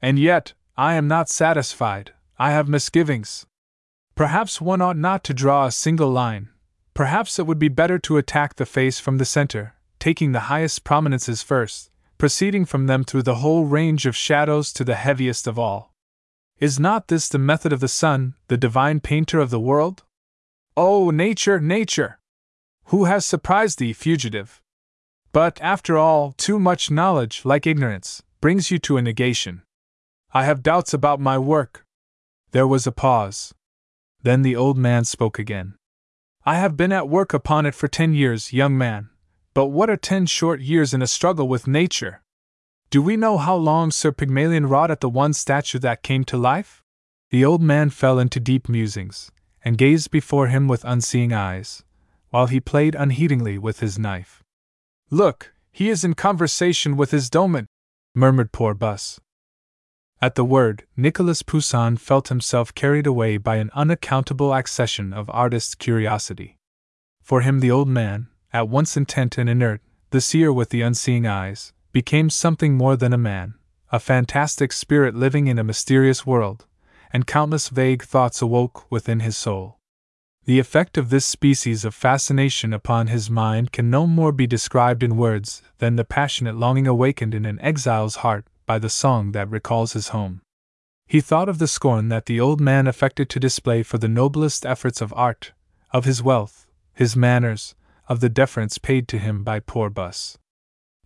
[0.00, 3.46] And yet, I am not satisfied, I have misgivings.
[4.14, 6.48] Perhaps one ought not to draw a single line.
[6.94, 10.82] Perhaps it would be better to attack the face from the center, taking the highest
[10.82, 15.58] prominences first, proceeding from them through the whole range of shadows to the heaviest of
[15.58, 15.94] all.
[16.58, 20.02] Is not this the method of the sun, the divine painter of the world?
[20.76, 22.18] Oh, nature, nature!
[22.88, 24.62] Who has surprised thee, fugitive?
[25.32, 29.62] But, after all, too much knowledge, like ignorance, brings you to a negation.
[30.32, 31.84] I have doubts about my work.
[32.52, 33.52] There was a pause.
[34.22, 35.74] Then the old man spoke again.
[36.46, 39.10] I have been at work upon it for ten years, young man,
[39.52, 42.22] but what are ten short years in a struggle with nature?
[42.88, 46.38] Do we know how long Sir Pygmalion wrought at the one statue that came to
[46.38, 46.82] life?
[47.28, 49.30] The old man fell into deep musings,
[49.62, 51.82] and gazed before him with unseeing eyes,
[52.30, 54.42] while he played unheedingly with his knife.
[55.10, 57.66] Look, he is in conversation with his domin,
[58.14, 59.18] murmured Porbus.
[60.20, 65.76] At the word, Nicholas Poussin felt himself carried away by an unaccountable accession of artist's
[65.76, 66.56] curiosity.
[67.22, 71.26] For him, the old man, at once intent and inert, the seer with the unseeing
[71.26, 73.54] eyes, became something more than a man,
[73.92, 76.66] a fantastic spirit living in a mysterious world,
[77.12, 79.77] and countless vague thoughts awoke within his soul.
[80.48, 85.02] The effect of this species of fascination upon his mind can no more be described
[85.02, 89.50] in words than the passionate longing awakened in an exile's heart by the song that
[89.50, 90.40] recalls his home.
[91.06, 94.64] He thought of the scorn that the old man affected to display for the noblest
[94.64, 95.52] efforts of art,
[95.90, 97.74] of his wealth, his manners,
[98.08, 100.38] of the deference paid to him by Porbus.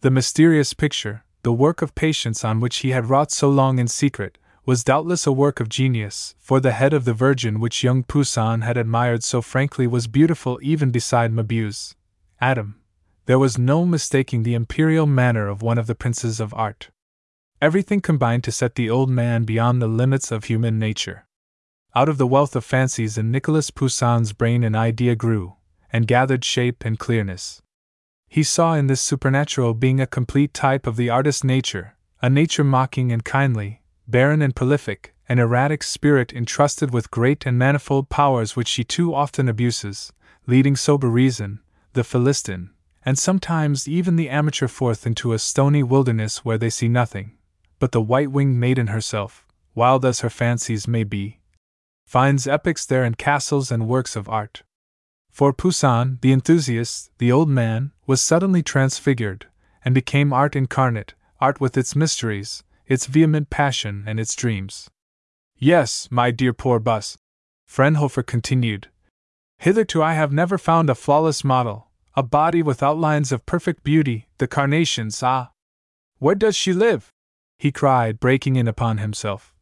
[0.02, 3.88] The mysterious picture, the work of patience on which he had wrought so long in
[3.88, 8.04] secret, was doubtless a work of genius, for the head of the Virgin which young
[8.04, 11.96] Poussin had admired so frankly was beautiful even beside Mabuse.
[12.40, 12.80] Adam.
[13.26, 16.90] There was no mistaking the imperial manner of one of the princes of art.
[17.60, 21.26] Everything combined to set the old man beyond the limits of human nature.
[21.94, 25.56] Out of the wealth of fancies in Nicholas Poussin's brain an idea grew,
[25.92, 27.62] and gathered shape and clearness.
[28.28, 32.64] He saw in this supernatural being a complete type of the artist nature, a nature
[32.64, 33.81] mocking and kindly,
[34.12, 39.14] barren and prolific, an erratic spirit entrusted with great and manifold powers which she too
[39.14, 40.12] often abuses,
[40.46, 41.58] leading sober reason,
[41.94, 42.70] the Philistine,
[43.04, 47.32] and sometimes even the amateur forth into a stony wilderness where they see nothing,
[47.78, 51.40] but the white winged maiden herself, wild as her fancies may be,
[52.06, 54.62] finds epics there and castles and works of art.
[55.30, 59.46] For Poussin, the enthusiast, the old man, was suddenly transfigured,
[59.82, 64.90] and became art incarnate, art with its mysteries, its vehement passion, and its dreams.
[65.56, 67.16] Yes, my dear poor Bus,
[67.66, 68.88] Frenhofer continued.
[69.58, 74.28] Hitherto I have never found a flawless model, a body with outlines of perfect beauty,
[74.36, 75.52] the carnations, ah!
[76.18, 77.08] Where does she live?
[77.58, 79.54] he cried, breaking in upon himself.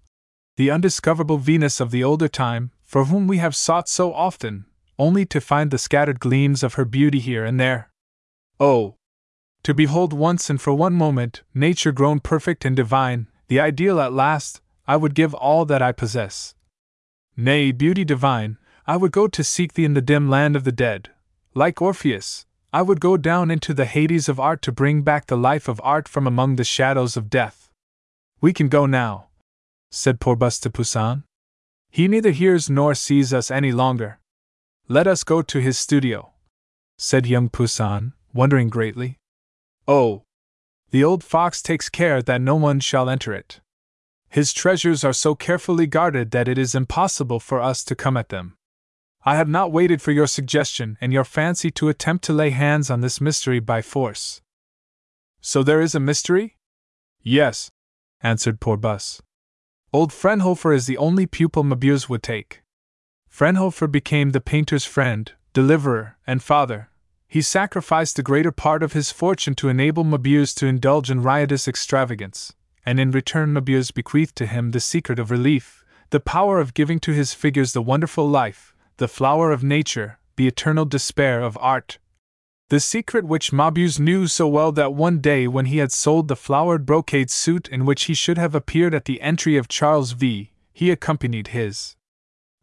[0.56, 4.64] The undiscoverable Venus of the older time, for whom we have sought so often,
[4.98, 7.90] only to find the scattered gleams of her beauty here and there.
[8.58, 8.96] Oh,
[9.62, 14.12] to behold once and for one moment nature grown perfect and divine, the ideal at
[14.12, 16.54] last, I would give all that I possess.
[17.36, 20.72] Nay, beauty divine, I would go to seek thee in the dim land of the
[20.72, 21.10] dead.
[21.54, 25.36] Like Orpheus, I would go down into the Hades of art to bring back the
[25.36, 27.70] life of art from among the shadows of death.
[28.40, 29.26] We can go now,
[29.90, 31.24] said Porbus to Poussin.
[31.90, 34.18] He neither hears nor sees us any longer.
[34.88, 36.30] Let us go to his studio,
[36.96, 39.19] said young Poussin, wondering greatly.
[39.90, 40.22] Oh!
[40.92, 43.60] The old fox takes care that no one shall enter it.
[44.28, 48.28] His treasures are so carefully guarded that it is impossible for us to come at
[48.28, 48.54] them.
[49.24, 52.88] I have not waited for your suggestion and your fancy to attempt to lay hands
[52.88, 54.40] on this mystery by force.
[55.40, 56.56] So there is a mystery?
[57.20, 57.72] Yes,
[58.22, 59.20] answered Porbus.
[59.92, 62.62] Old Frenhofer is the only pupil Mabuse would take.
[63.28, 66.89] Frenhofer became the painter's friend, deliverer, and father,
[67.30, 71.68] he sacrificed the greater part of his fortune to enable Mabuse to indulge in riotous
[71.68, 76.74] extravagance, and in return Mabuse bequeathed to him the secret of relief, the power of
[76.74, 81.56] giving to his figures the wonderful life, the flower of nature, the eternal despair of
[81.60, 81.98] art.
[82.68, 86.34] The secret which Mabuse knew so well that one day when he had sold the
[86.34, 90.50] flowered brocade suit in which he should have appeared at the entry of Charles V,
[90.72, 91.94] he accompanied his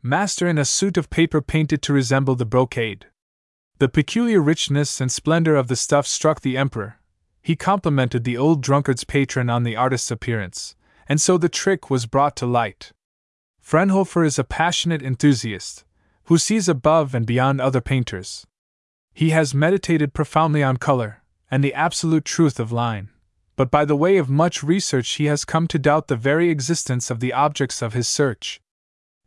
[0.04, 3.06] master in a suit of paper painted to resemble the brocade.
[3.80, 7.00] The peculiar richness and splendor of the stuff struck the Emperor.
[7.44, 10.76] He complimented the old drunkard's patron on the artist's appearance,
[11.08, 12.92] and so the trick was brought to light.
[13.62, 15.86] Frenhofer is a passionate enthusiast,
[16.24, 18.48] who sees above and beyond other painters.
[19.14, 21.22] He has meditated profoundly on color,
[21.52, 23.10] and the absolute truth of line,
[23.56, 27.12] but by the way of much research he has come to doubt the very existence
[27.12, 28.60] of the objects of his search.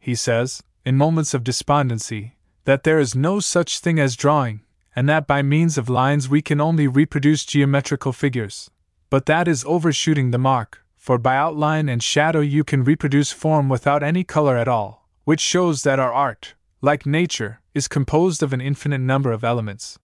[0.00, 2.34] He says, in moments of despondency,
[2.64, 4.60] that there is no such thing as drawing,
[4.94, 8.70] and that by means of lines we can only reproduce geometrical figures.
[9.10, 13.68] but that is overshooting the mark, for by outline and shadow you can reproduce form
[13.68, 18.52] without any color at all, which shows that our art, like nature, is composed of
[18.52, 19.98] an infinite number of elements.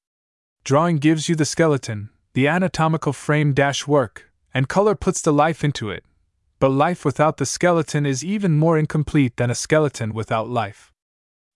[0.64, 5.62] Drawing gives you the skeleton, the anatomical frame dash work, and color puts the life
[5.62, 6.04] into it.
[6.58, 10.92] But life without the skeleton is even more incomplete than a skeleton without life.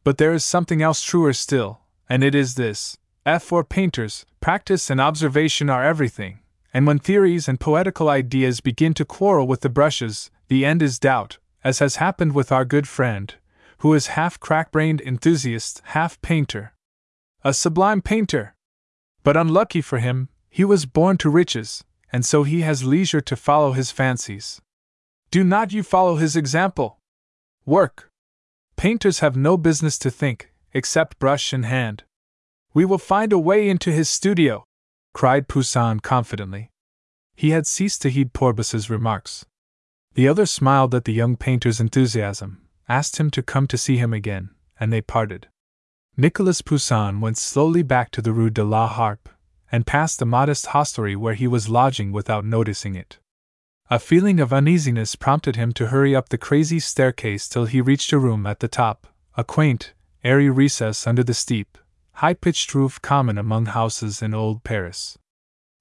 [0.03, 2.97] But there is something else truer still, and it is this
[3.27, 6.41] F for painters, practice and observation are everything,
[6.73, 10.99] and when theories and poetical ideas begin to quarrel with the brushes, the end is
[10.99, 13.35] doubt, as has happened with our good friend,
[13.79, 16.73] who is half crack brained enthusiast, half painter.
[17.45, 18.55] A sublime painter!
[19.23, 23.37] But unlucky for him, he was born to riches, and so he has leisure to
[23.37, 24.61] follow his fancies.
[25.31, 26.99] Do not you follow his example.
[27.65, 28.10] Work.
[28.81, 32.05] Painters have no business to think, except brush in hand.
[32.73, 34.65] We will find a way into his studio,
[35.13, 36.71] cried Poussin confidently.
[37.37, 39.45] He had ceased to heed Porbus's remarks.
[40.15, 44.15] The other smiled at the young painter's enthusiasm, asked him to come to see him
[44.15, 44.49] again,
[44.81, 45.49] and they parted.
[46.17, 49.29] Nicolas Poussin went slowly back to the Rue de la Harpe,
[49.71, 53.19] and passed the modest hostelry where he was lodging without noticing it.
[53.93, 58.13] A feeling of uneasiness prompted him to hurry up the crazy staircase till he reached
[58.13, 61.77] a room at the top, a quaint, airy recess under the steep,
[62.13, 65.19] high pitched roof common among houses in old Paris.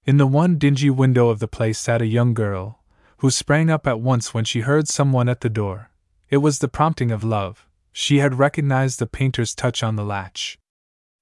[0.05, 2.83] In the one dingy window of the place sat a young girl,
[3.17, 5.91] who sprang up at once when she heard someone at the door.
[6.31, 7.67] It was the prompting of love.
[7.91, 10.57] She had recognized the painter's touch on the latch.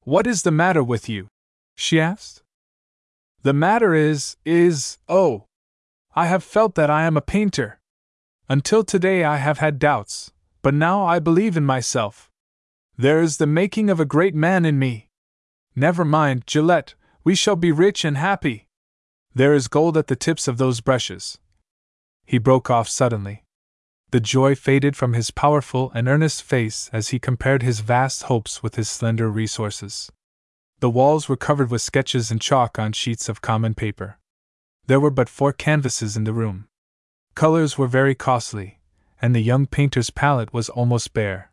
[0.05, 1.27] What is the matter with you?
[1.75, 2.43] she asked.
[3.41, 5.47] The matter is, is, oh,
[6.17, 7.79] I have felt that I am a painter.
[8.49, 10.31] Until today I have had doubts,
[10.63, 12.31] but now I believe in myself.
[12.97, 15.11] There is the making of a great man in me.
[15.75, 18.67] Never mind, Gillette, we shall be rich and happy.
[19.35, 21.37] There is gold at the tips of those brushes.
[22.25, 23.43] He broke off suddenly.
[24.09, 28.63] The joy faded from his powerful and earnest face as he compared his vast hopes
[28.63, 30.11] with his slender resources.
[30.79, 34.17] The walls were covered with sketches and chalk on sheets of common paper.
[34.87, 36.67] There were but four canvases in the room.
[37.35, 38.79] Colors were very costly,
[39.21, 41.51] and the young painter's palette was almost bare.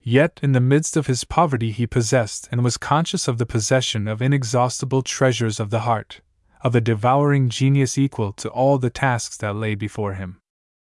[0.00, 4.08] Yet, in the midst of his poverty, he possessed and was conscious of the possession
[4.08, 6.22] of inexhaustible treasures of the heart,
[6.62, 10.40] of a devouring genius equal to all the tasks that lay before him.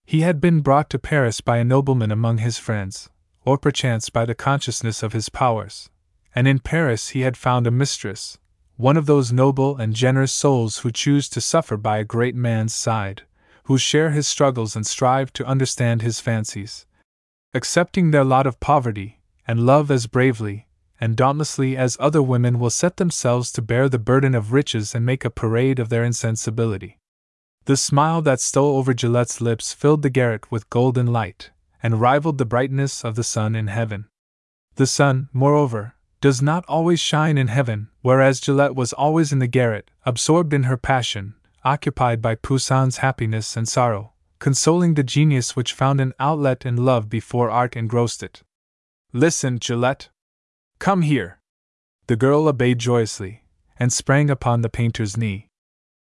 [0.05, 3.09] He had been brought to Paris by a nobleman among his friends,
[3.45, 5.89] or perchance by the consciousness of his powers,
[6.35, 8.37] and in Paris he had found a mistress,
[8.77, 12.73] one of those noble and generous souls who choose to suffer by a great man's
[12.73, 13.23] side,
[13.65, 16.85] who share his struggles and strive to understand his fancies.
[17.53, 20.67] Accepting their lot of poverty, and love as bravely
[21.03, 25.05] and dauntlessly as other women will set themselves to bear the burden of riches and
[25.05, 26.97] make a parade of their insensibility.
[27.65, 31.51] The smile that stole over Gillette's lips filled the garret with golden light,
[31.81, 34.05] and rivaled the brightness of the sun in heaven.
[34.75, 39.45] The sun, moreover, does not always shine in heaven, whereas Gillette was always in the
[39.45, 45.73] garret, absorbed in her passion, occupied by Poussin's happiness and sorrow, consoling the genius which
[45.73, 48.41] found an outlet in love before art engrossed it.
[49.11, 50.07] Listen, Gillette.
[50.79, 51.41] Come here.
[52.07, 53.43] The girl obeyed joyously,
[53.77, 55.49] and sprang upon the painter's knee.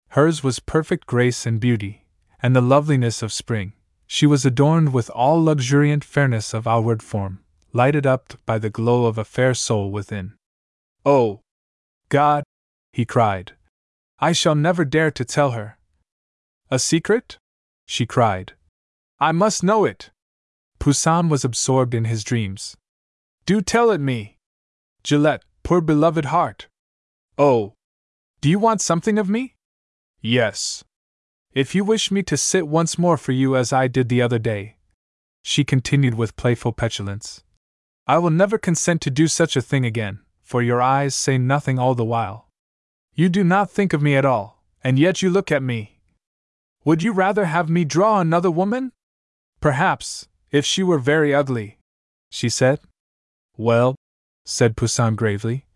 [0.08, 2.08] Hers was perfect grace and beauty,
[2.42, 3.74] and the loveliness of spring.
[4.08, 9.06] She was adorned with all luxuriant fairness of outward form, lighted up by the glow
[9.06, 10.34] of a fair soul within.
[11.04, 11.40] Oh!
[12.08, 12.44] God!
[12.92, 13.52] he cried.
[14.18, 15.78] I shall never dare to tell her.
[16.70, 17.38] A secret?
[17.86, 18.54] she cried.
[19.20, 20.10] I must know it.
[20.78, 22.76] Poussin was absorbed in his dreams.
[23.46, 24.36] Do tell it me.
[25.02, 26.68] Gillette, poor beloved heart.
[27.36, 27.74] Oh!
[28.40, 29.54] Do you want something of me?
[30.20, 30.84] Yes.
[31.52, 34.38] If you wish me to sit once more for you as I did the other
[34.38, 34.76] day,
[35.42, 37.42] she continued with playful petulance,
[38.08, 41.78] I will never consent to do such a thing again, for your eyes say nothing
[41.78, 42.48] all the while.
[43.14, 46.00] You do not think of me at all, and yet you look at me.
[46.86, 48.92] Would you rather have me draw another woman?
[49.60, 51.80] Perhaps, if she were very ugly,
[52.30, 52.80] she said.
[53.58, 53.94] Well,
[54.46, 55.66] said Poussin gravely,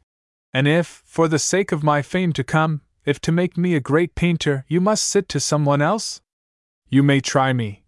[0.54, 3.80] and if, for the sake of my fame to come, if to make me a
[3.80, 6.22] great painter you must sit to someone else?
[6.88, 7.84] You may try me,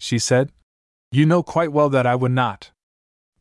[0.00, 0.50] she said.
[1.12, 2.72] You know quite well that I would not.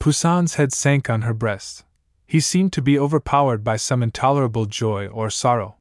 [0.06, 1.84] Poussin's head sank on her breast.
[2.28, 5.78] He seemed to be overpowered by some intolerable joy or sorrow.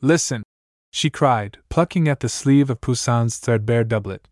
[0.00, 0.44] Listen,
[0.90, 4.26] she cried, plucking at the sleeve of Poussin's threadbare doublet.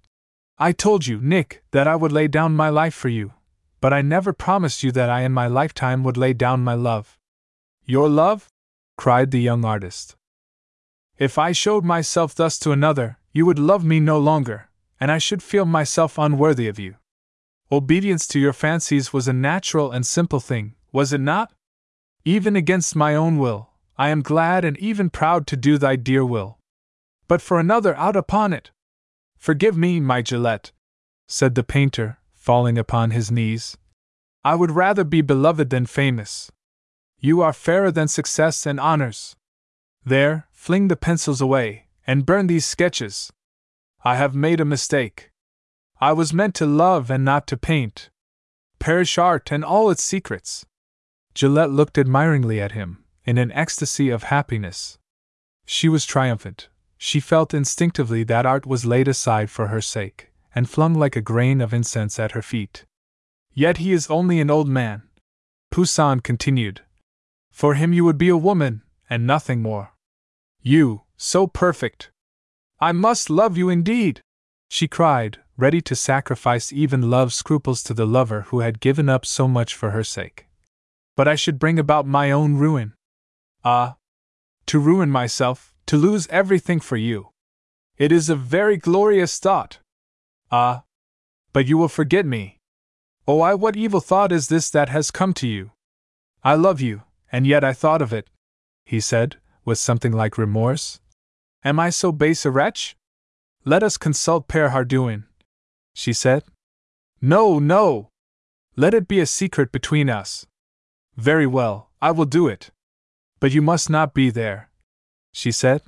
[0.57, 3.35] I told you, Nick, that I would lay down my life for you,
[3.83, 7.19] but I never promised you that I in my lifetime would lay down my love.
[7.85, 8.49] Your love?
[8.97, 10.17] cried the young artist.
[11.19, 15.19] If I showed myself thus to another, you would love me no longer, and I
[15.19, 16.95] should feel myself unworthy of you.
[17.71, 21.53] Obedience to your fancies was a natural and simple thing, was it not?
[22.25, 26.25] Even against my own will, I am glad and even proud to do thy dear
[26.25, 26.59] will.
[27.27, 28.71] But for another out upon it!
[29.37, 30.73] Forgive me, my Gillette,
[31.27, 33.77] said the painter, falling upon his knees.
[34.43, 36.51] I would rather be beloved than famous.
[37.19, 39.37] You are fairer than success and honors.
[40.05, 43.31] There, fling the pencils away, and burn these sketches.
[44.05, 45.28] I have made a mistake.
[46.01, 48.11] I was meant to love and not to paint.
[48.79, 50.65] Perish art and all its secrets.
[51.35, 54.99] Gillette looked admiringly at him, in an ecstasy of happiness.
[55.67, 56.69] She was triumphant.
[56.97, 61.21] She felt instinctively that art was laid aside for her sake, and flung like a
[61.21, 62.85] grain of incense at her feet.
[63.53, 65.03] Yet he is only an old man.
[65.71, 66.83] Poussin continued.
[67.51, 69.95] For him you would be a woman, and nothing more.
[70.63, 72.11] You, so perfect!
[72.81, 74.23] I must love you indeed!
[74.69, 79.27] She cried, ready to sacrifice even love's scruples to the lover who had given up
[79.27, 80.47] so much for her sake.
[81.17, 82.95] But I should bring about my own ruin.
[83.65, 83.97] Ah!
[84.67, 87.31] To ruin myself, to lose everything for you.
[87.97, 89.81] It is a very glorious thought.
[90.53, 90.85] Ah!
[91.53, 92.59] But you will forget me.
[93.27, 95.73] Oh, I, what evil thought is this that has come to you?
[96.45, 97.03] I love you,
[97.33, 98.31] and yet I thought of it,
[98.87, 101.01] he said, with something like remorse.
[101.65, 102.97] Am I so base a wretch?
[103.65, 105.25] Let us consult Pere Hardouin,
[105.99, 106.45] she said.
[107.21, 108.11] No, no!
[108.77, 110.47] Let it be a secret between us.
[111.17, 112.71] Very well, I will do it.
[113.41, 114.71] But you must not be there,
[115.33, 115.83] she said.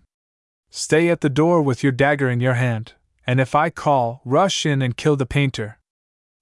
[0.69, 2.95] Stay at the door with your dagger in your hand,
[3.25, 5.79] and if I call, rush in and kill the painter.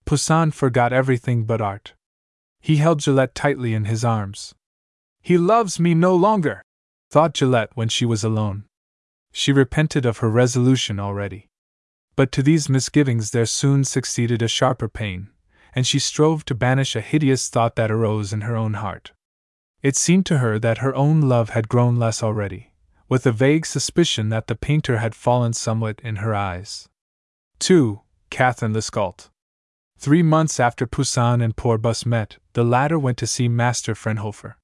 [0.06, 1.92] Poussin forgot everything but art.
[2.60, 4.54] He held Gillette tightly in his arms.
[5.20, 6.62] He loves me no longer,
[7.10, 8.64] thought Gillette when she was alone.
[9.30, 11.48] She repented of her resolution already.
[12.18, 15.28] But to these misgivings there soon succeeded a sharper pain,
[15.72, 19.12] and she strove to banish a hideous thought that arose in her own heart.
[19.82, 22.72] It seemed to her that her own love had grown less already,
[23.08, 26.88] with a vague suspicion that the painter had fallen somewhat in her eyes.
[27.60, 28.00] 2.
[28.30, 29.30] Catherine Lescault.
[29.96, 34.56] Three months after Poussin and Porbus met, the latter went to see Master Frenhofer.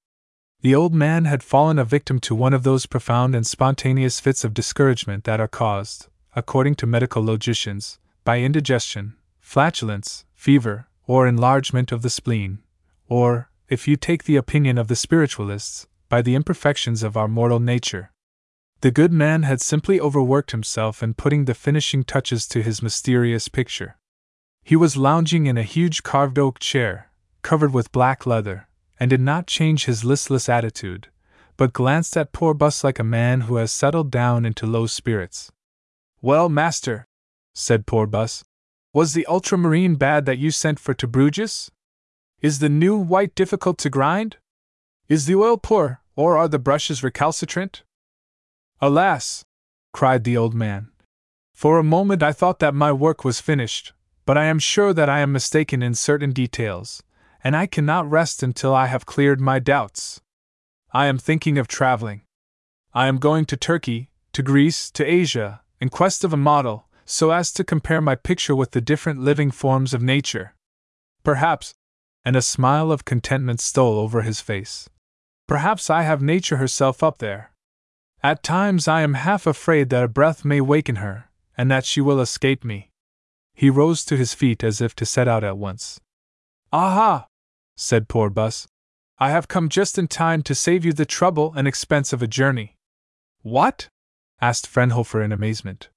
[0.62, 4.42] The old man had fallen a victim to one of those profound and spontaneous fits
[4.42, 11.92] of discouragement that are caused, according to medical logicians, by indigestion, flatulence, fever, or enlargement
[11.92, 12.58] of the spleen,
[13.08, 17.60] or, if you take the opinion of the spiritualists, by the imperfections of our mortal
[17.60, 18.10] nature.
[18.80, 23.48] The good man had simply overworked himself in putting the finishing touches to his mysterious
[23.48, 23.96] picture.
[24.62, 27.10] He was lounging in a huge carved oak chair,
[27.42, 28.68] covered with black leather,
[29.00, 31.08] and did not change his listless attitude,
[31.56, 35.50] but glanced at Porbus like a man who has settled down into low spirits.
[36.24, 37.04] Well, master,
[37.52, 38.44] said Porbus,
[38.94, 41.70] was the ultramarine bad that you sent for to Bruges?
[42.40, 44.38] Is the new white difficult to grind?
[45.06, 47.82] Is the oil poor, or are the brushes recalcitrant?
[48.80, 49.44] Alas!
[49.92, 50.88] cried the old man.
[51.52, 53.92] For a moment I thought that my work was finished,
[54.24, 57.02] but I am sure that I am mistaken in certain details,
[57.44, 60.22] and I cannot rest until I have cleared my doubts.
[60.90, 62.22] I am thinking of traveling.
[62.94, 67.30] I am going to Turkey, to Greece, to Asia, in quest of a model, so
[67.30, 70.54] as to compare my picture with the different living forms of nature.
[71.22, 71.74] Perhaps,
[72.24, 74.88] and a smile of contentment stole over his face.
[75.46, 77.50] Perhaps I have nature herself up there.
[78.22, 82.00] At times I am half afraid that a breath may waken her, and that she
[82.00, 82.88] will escape me.
[83.52, 86.00] He rose to his feet as if to set out at once.
[86.72, 87.26] Aha!
[87.76, 88.66] said Porbus.
[89.18, 92.26] I have come just in time to save you the trouble and expense of a
[92.26, 92.78] journey.
[93.42, 93.90] What?
[94.48, 95.88] Asked Frenhofer in amazement.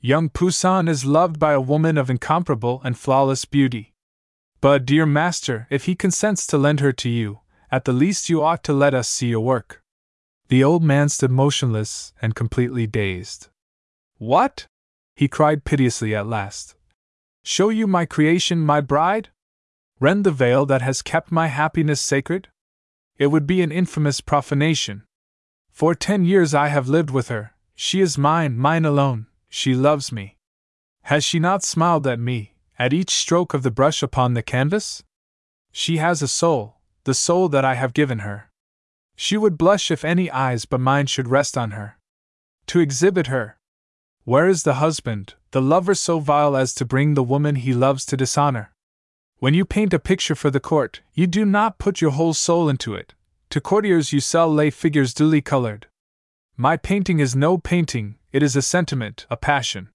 [0.00, 3.94] Young Poussin is loved by a woman of incomparable and flawless beauty.
[4.60, 8.42] But, dear master, if he consents to lend her to you, at the least you
[8.42, 9.82] ought to let us see your work.
[10.48, 13.48] The old man stood motionless and completely dazed.
[14.18, 14.66] What?
[15.14, 16.74] he cried piteously at last.
[17.44, 19.28] Show you my creation, my bride?
[20.00, 22.48] Rend the veil that has kept my happiness sacred?
[23.16, 25.04] It would be an infamous profanation.
[25.70, 30.10] For ten years I have lived with her, she is mine, mine alone, she loves
[30.10, 30.36] me.
[31.02, 35.04] Has she not smiled at me, at each stroke of the brush upon the canvas?
[35.70, 38.50] She has a soul, the soul that I have given her.
[39.14, 41.98] She would blush if any eyes but mine should rest on her.
[42.68, 43.58] To exhibit her.
[44.24, 48.04] Where is the husband, the lover so vile as to bring the woman he loves
[48.06, 48.72] to dishonor?
[49.38, 52.68] When you paint a picture for the court, you do not put your whole soul
[52.68, 53.14] into it.
[53.50, 55.86] To courtiers, you sell lay figures duly colored.
[56.58, 59.90] My painting is no painting, it is a sentiment, a passion.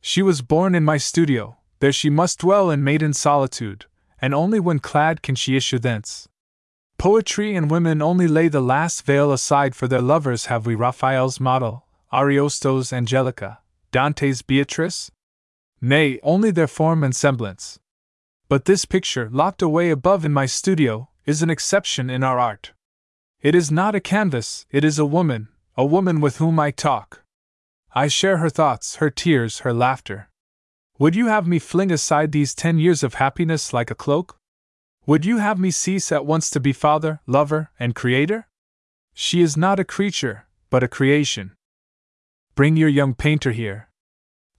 [0.00, 3.84] She was born in my studio, there she must dwell in maiden solitude,
[4.18, 6.26] and only when clad can she issue thence.
[6.96, 10.46] Poetry and women only lay the last veil aside for their lovers.
[10.46, 13.58] Have we Raphael's model, Ariosto's Angelica,
[13.92, 15.10] Dante's Beatrice?
[15.82, 17.78] Nay, only their form and semblance.
[18.48, 22.72] But this picture, locked away above in my studio, is an exception in our art.
[23.42, 27.22] It is not a canvas, it is a woman, a woman with whom I talk.
[27.94, 30.28] I share her thoughts, her tears, her laughter.
[30.98, 34.36] Would you have me fling aside these ten years of happiness like a cloak?
[35.06, 38.48] Would you have me cease at once to be father, lover, and creator?
[39.14, 41.52] She is not a creature, but a creation.
[42.54, 43.88] Bring your young painter here.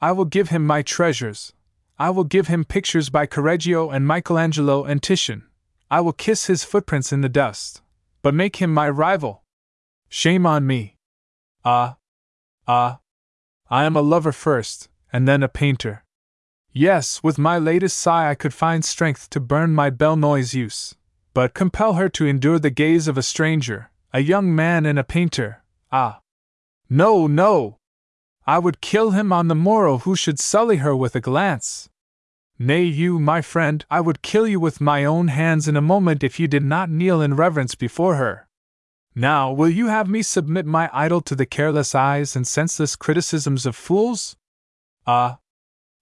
[0.02, 1.54] I will give him my treasures.
[2.00, 5.44] I will give him pictures by Correggio and Michelangelo and Titian.
[5.92, 7.82] I will kiss his footprints in the dust,
[8.24, 9.44] but make him my rival.
[10.10, 10.98] Shame on me.
[11.64, 11.98] Ah,
[12.68, 13.00] ah.
[13.70, 16.04] I am a lover first, and then a painter.
[16.74, 20.96] Yes, with my latest sigh I could find strength to burn my Belle Noiseuse,
[21.34, 25.04] but compel her to endure the gaze of a stranger, a young man and a
[25.04, 25.64] painter.
[25.92, 26.22] Ah!
[26.90, 27.78] No, no!
[28.48, 31.90] I would kill him on the morrow who should sully her with a glance.
[32.58, 36.24] Nay, you, my friend, I would kill you with my own hands in a moment
[36.24, 38.48] if you did not kneel in reverence before her.
[39.14, 43.66] Now, will you have me submit my idol to the careless eyes and senseless criticisms
[43.66, 44.38] of fools?
[45.06, 45.40] Ah,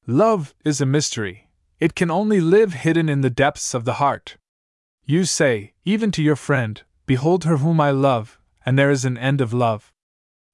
[0.05, 1.49] Love is a mystery.
[1.79, 4.37] It can only live hidden in the depths of the heart.
[5.05, 9.17] You say, even to your friend, Behold her whom I love, and there is an
[9.17, 9.91] end of love.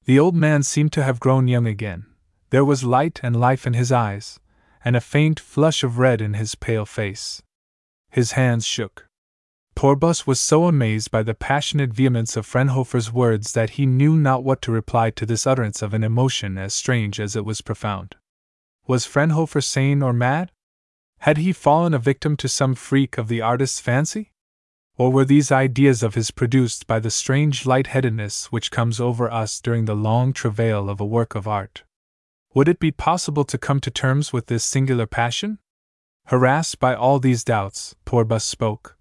[0.05, 2.05] The old man seemed to have grown young again.
[2.49, 4.39] There was light and life in his eyes,
[4.83, 7.41] and a faint flush of red in his pale face.
[8.11, 9.07] His hands shook.
[9.75, 14.41] Porbus was so amazed by the passionate vehemence of Frenhofer's words that he knew not
[14.41, 18.15] what to reply to this utterance of an emotion as strange as it was profound.
[18.87, 20.51] Was Frenhofer sane or mad?
[21.19, 24.31] Had he fallen a victim to some freak of the artist's fancy?
[24.97, 29.59] Or were these ideas of his produced by the strange light-headedness which comes over us
[29.59, 31.83] during the long travail of a work of art?
[32.53, 35.59] Would it be possible to come to terms with this singular passion?
[36.27, 38.94] Harassed by all these doubts, Porbus spoke.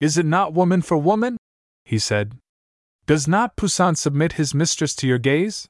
[0.00, 1.36] Is it not woman for woman?
[1.84, 2.38] he said.
[3.06, 5.68] Does not Poussin submit his mistress to your gaze?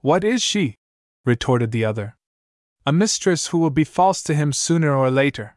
[0.00, 0.76] What is she?
[1.24, 2.16] retorted the other
[2.86, 5.56] a mistress who will be false to him sooner or later.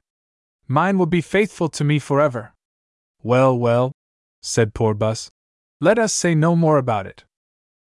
[0.68, 2.54] Mine will be faithful to me forever.
[3.22, 3.94] Well, well,
[4.42, 5.30] said Porbus,
[5.80, 7.24] let us say no more about it.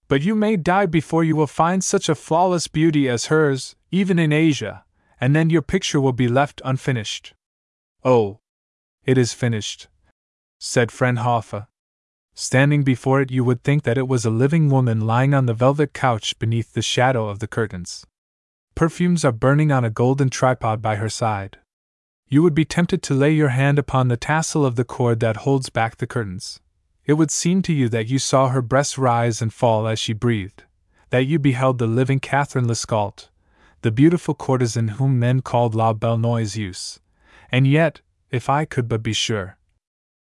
[0.09, 4.19] But you may die before you will find such a flawless beauty as hers, even
[4.19, 4.85] in Asia,
[5.21, 7.35] and then your picture will be left unfinished.
[8.05, 8.39] Oh,
[9.05, 9.89] it is finished,
[10.67, 11.69] said Frenhofer.
[12.35, 15.55] Standing before it, you would think that it was a living woman lying on the
[15.55, 18.05] velvet couch beneath the shadow of the curtains.
[18.75, 21.59] Perfumes are burning on a golden tripod by her side.
[22.29, 25.39] You would be tempted to lay your hand upon the tassel of the cord that
[25.39, 26.61] holds back the curtains.
[27.07, 30.13] It would seem to you that you saw her breast rise and fall as she
[30.13, 30.65] breathed,
[31.11, 33.29] that you beheld the living Catherine Lescault,
[33.83, 36.99] the beautiful courtesan whom men called La Belle Noiseuse.
[37.51, 38.01] And yet,
[38.31, 39.56] if I could but be sure.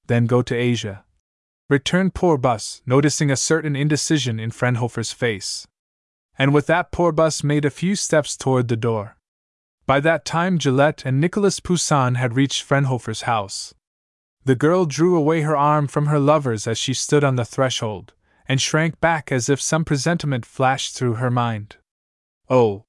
[0.10, 1.06] Then go to Asia.
[1.70, 5.66] Returned Porbus, noticing a certain indecision in Frenhofer's face
[6.40, 9.18] and with that Porbus made a few steps toward the door.
[9.86, 13.74] By that time, Gillette and Nicholas Poussin had reached Frenhofer's house.
[14.46, 18.14] The girl drew away her arm from her lover's as she stood on the threshold,
[18.48, 21.76] and shrank back as if some presentiment flashed through her mind.
[22.50, 22.86] Oh!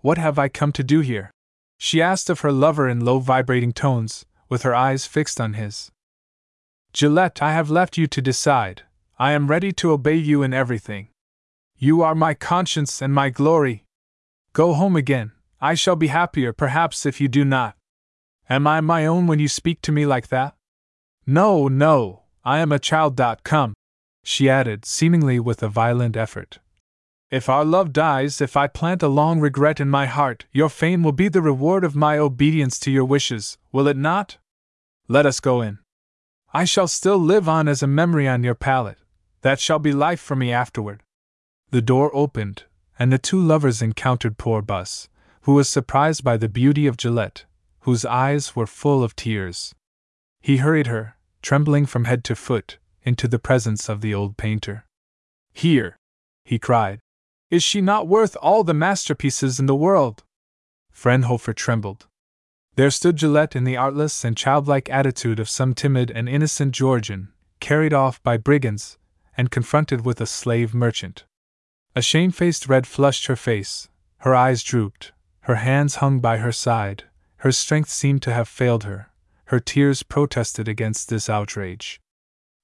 [0.00, 1.30] What have I come to do here?
[1.78, 5.92] She asked of her lover in low vibrating tones, with her eyes fixed on his.
[6.92, 8.82] Gillette, I have left you to decide.
[9.18, 11.08] I am ready to obey you in everything.
[11.76, 13.84] You are my conscience and my glory.
[14.52, 17.76] Go home again, I shall be happier perhaps if you do not.
[18.48, 20.56] Am I my own when you speak to me like that?
[21.26, 23.20] No, no, I am a child.
[23.44, 23.74] Come,
[24.24, 26.58] she added, seemingly with a violent effort.
[27.30, 31.04] If our love dies, if I plant a long regret in my heart, your fame
[31.04, 34.38] will be the reward of my obedience to your wishes, will it not?
[35.06, 35.78] Let us go in.
[36.52, 38.98] I shall still live on as a memory on your palette.
[39.42, 41.02] That shall be life for me afterward.
[41.70, 42.64] The door opened,
[42.98, 45.08] and the two lovers encountered Porbus,
[45.42, 47.44] who was surprised by the beauty of Gillette,
[47.80, 49.74] whose eyes were full of tears.
[50.40, 54.84] He hurried her, trembling from head to foot, into the presence of the old painter.
[55.52, 55.96] Here,
[56.44, 57.00] he cried,
[57.50, 60.22] is she not worth all the masterpieces in the world?
[60.92, 62.06] Frenhofer trembled.
[62.80, 67.28] There stood Gillette in the artless and childlike attitude of some timid and innocent Georgian,
[67.60, 68.96] carried off by brigands,
[69.36, 71.26] and confronted with a slave merchant.
[71.94, 77.04] A shamefaced red flushed her face, her eyes drooped, her hands hung by her side,
[77.40, 79.10] her strength seemed to have failed her,
[79.48, 82.00] her tears protested against this outrage.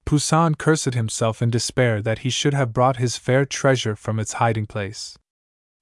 [0.03, 4.33] Poussin cursed himself in despair that he should have brought his fair treasure from its
[4.41, 5.15] hiding place.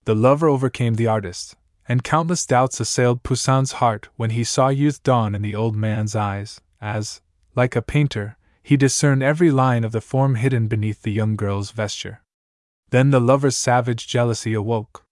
[0.03, 1.55] The lover overcame the artist,
[1.88, 6.15] and countless doubts assailed Poussin's heart when he saw youth dawn in the old man's
[6.15, 7.21] eyes, as,
[7.55, 11.71] like a painter, he discerned every line of the form hidden beneath the young girl's
[11.71, 12.21] vesture.
[12.89, 15.03] Then the lover's savage jealousy awoke.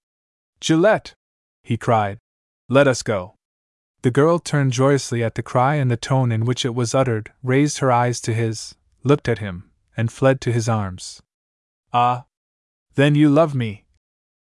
[0.60, 1.14] Gillette!
[1.64, 2.18] he cried.
[2.70, 3.36] Let us go.
[4.02, 7.32] The girl turned joyously at the cry and the tone in which it was uttered,
[7.44, 11.22] raised her eyes to his, looked at him, and fled to his arms.
[11.94, 12.26] Ah!
[12.96, 13.86] Then you love me!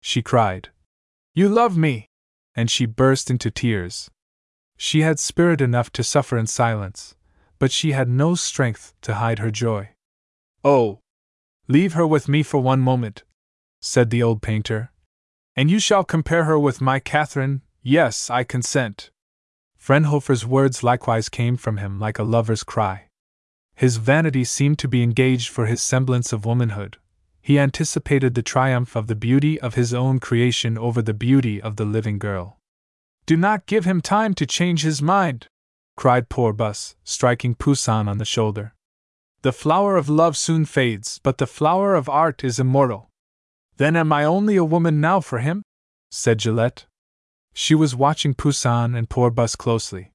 [0.00, 0.68] she cried.
[1.34, 2.07] You love me!
[2.58, 4.10] And she burst into tears.
[4.76, 7.14] She had spirit enough to suffer in silence,
[7.60, 9.90] but she had no strength to hide her joy.
[10.64, 10.98] Oh!
[11.68, 13.22] Leave her with me for one moment,
[13.80, 14.90] said the old painter,
[15.54, 17.62] and you shall compare her with my Catherine.
[17.80, 19.10] Yes, I consent.
[19.76, 23.06] Frenhofer's words likewise came from him like a lover's cry.
[23.76, 26.98] His vanity seemed to be engaged for his semblance of womanhood.
[27.48, 31.76] He anticipated the triumph of the beauty of his own creation over the beauty of
[31.76, 32.58] the living girl.
[33.24, 35.46] Do not give him time to change his mind,
[35.96, 38.74] cried Porbus, striking Poussin on the shoulder.
[39.40, 43.08] The flower of love soon fades, but the flower of art is immortal.
[43.78, 45.62] Then am I only a woman now for him?
[46.10, 46.84] said Gillette.
[47.54, 50.12] She was watching Poussin and Porbus closely.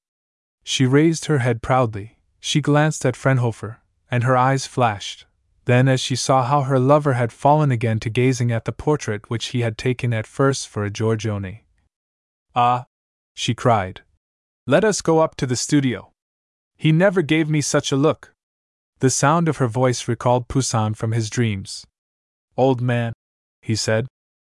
[0.62, 3.78] She raised her head proudly, she glanced at Frenhofer,
[4.08, 5.26] and her eyes flashed.
[5.66, 9.30] Then, as she saw how her lover had fallen again to gazing at the portrait
[9.30, 11.64] which he had taken at first for a Giorgione.
[12.54, 12.86] Ah!
[13.34, 14.02] she cried.
[14.66, 16.12] Let us go up to the studio.
[16.76, 18.32] He never gave me such a look.
[19.00, 21.86] The sound of her voice recalled Poussin from his dreams.
[22.56, 23.12] Old man,
[23.60, 24.06] he said,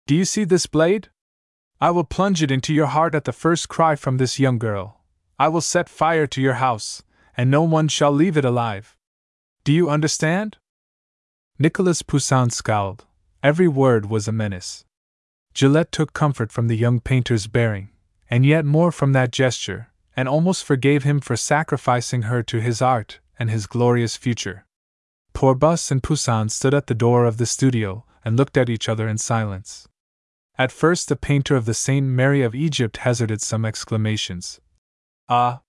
[0.05, 1.09] do you see this blade?
[1.79, 4.99] I will plunge it into your heart at the first cry from this young girl.
[5.39, 7.03] I will set fire to your house,
[7.37, 8.97] and no one shall leave it alive.
[9.63, 10.57] Do you understand?
[11.63, 13.05] Nicolas Poussin scowled.
[13.41, 14.83] Every word was a menace.
[15.53, 17.87] Gillette took comfort from the young painter's bearing,
[18.29, 22.81] and yet more from that gesture, and almost forgave him for sacrificing her to his
[22.81, 24.65] art and his glorious future.
[25.33, 29.07] Porbus and Poussin stood at the door of the studio and looked at each other
[29.07, 29.87] in silence.
[30.57, 34.59] At first, the painter of the Saint Mary of Egypt hazarded some exclamations.
[35.29, 35.61] Ah!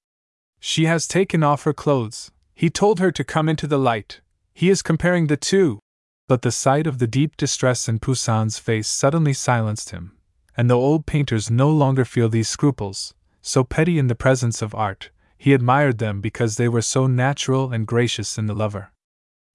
[0.58, 2.32] She has taken off her clothes.
[2.52, 4.22] He told her to come into the light.
[4.52, 5.78] He is comparing the two.
[6.26, 10.16] But the sight of the deep distress in Poussin's face suddenly silenced him,
[10.56, 14.74] and though old painters no longer feel these scruples, so petty in the presence of
[14.74, 18.90] art, he admired them because they were so natural and gracious in the lover.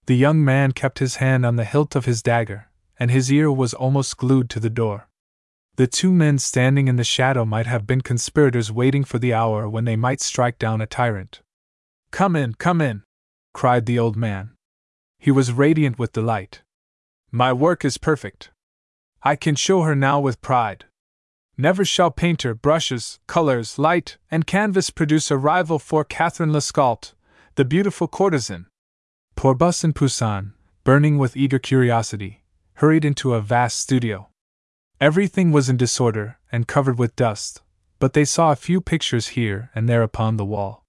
[0.05, 3.51] The young man kept his hand on the hilt of his dagger, and his ear
[3.51, 5.07] was almost glued to the door.
[5.78, 9.67] The two men standing in the shadow might have been conspirators waiting for the hour
[9.67, 11.41] when they might strike down a tyrant.
[12.11, 13.03] Come in, come in!
[13.53, 14.51] cried the old man.
[15.20, 16.63] He was radiant with delight.
[17.30, 18.51] My work is perfect.
[19.22, 20.86] I can show her now with pride.
[21.57, 27.13] Never shall painter, brushes, colors, light, and canvas produce a rival for Catherine Lescault,
[27.55, 28.67] the beautiful courtesan.
[29.36, 30.53] Porbus and Poussin,
[30.86, 32.43] burning with eager curiosity,
[32.76, 34.30] hurried into a vast studio.
[35.01, 37.61] Everything was in disorder and covered with dust,
[37.99, 40.86] but they saw a few pictures here and there upon the wall.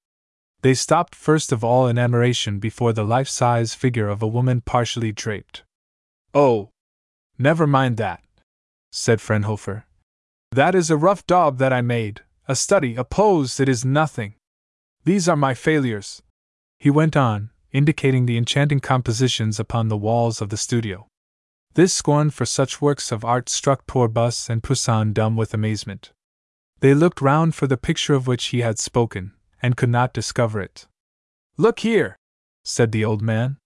[0.63, 4.61] They stopped first of all in admiration before the life size figure of a woman
[4.61, 5.63] partially draped.
[6.35, 6.69] Oh!
[7.39, 8.23] Never mind that,
[8.93, 9.85] said Frenhofer.
[10.53, 14.35] That is a rough daub that I made, a study, a pose, it is nothing.
[15.05, 16.21] These are my failures.
[16.79, 21.07] He went on, indicating the enchanting compositions upon the walls of the studio.
[21.75, 26.11] This scorn for such works of art struck Porbus and Poussin dumb with amazement.
[26.81, 29.33] They looked round for the picture of which he had spoken,
[29.63, 30.87] and could not discover it.
[31.57, 32.17] Look here,
[32.65, 33.59] said the old man.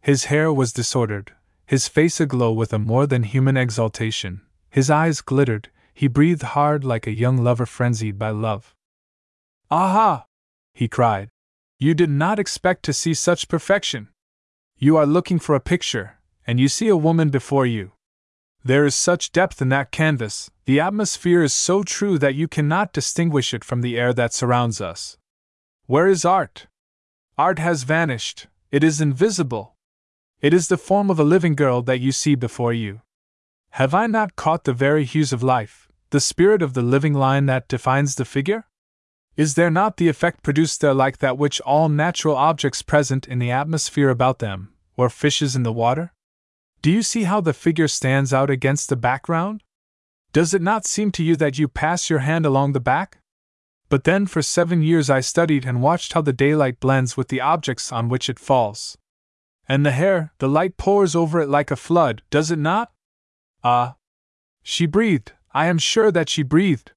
[0.00, 1.32] His hair was disordered,
[1.66, 6.84] his face aglow with a more than human exultation, his eyes glittered, he breathed hard
[6.84, 8.74] like a young lover frenzied by love.
[9.70, 10.24] Aha!
[10.72, 11.28] he cried.
[11.78, 14.08] You did not expect to see such perfection.
[14.76, 17.92] You are looking for a picture, and you see a woman before you.
[18.64, 22.92] There is such depth in that canvas, the atmosphere is so true that you cannot
[22.92, 25.16] distinguish it from the air that surrounds us.
[25.88, 26.66] Where is art?
[27.38, 29.74] Art has vanished, it is invisible.
[30.42, 33.00] It is the form of a living girl that you see before you.
[33.70, 37.46] Have I not caught the very hues of life, the spirit of the living line
[37.46, 38.66] that defines the figure?
[39.34, 43.38] Is there not the effect produced there like that which all natural objects present in
[43.38, 46.12] the atmosphere about them, or fishes in the water?
[46.82, 49.62] Do you see how the figure stands out against the background?
[50.34, 53.22] Does it not seem to you that you pass your hand along the back?
[53.88, 57.40] But then for seven years I studied and watched how the daylight blends with the
[57.40, 58.98] objects on which it falls.
[59.68, 62.92] And the hair, the light pours over it like a flood, does it not?
[63.64, 63.96] Ah!
[64.62, 66.92] She breathed, I am sure that she breathed.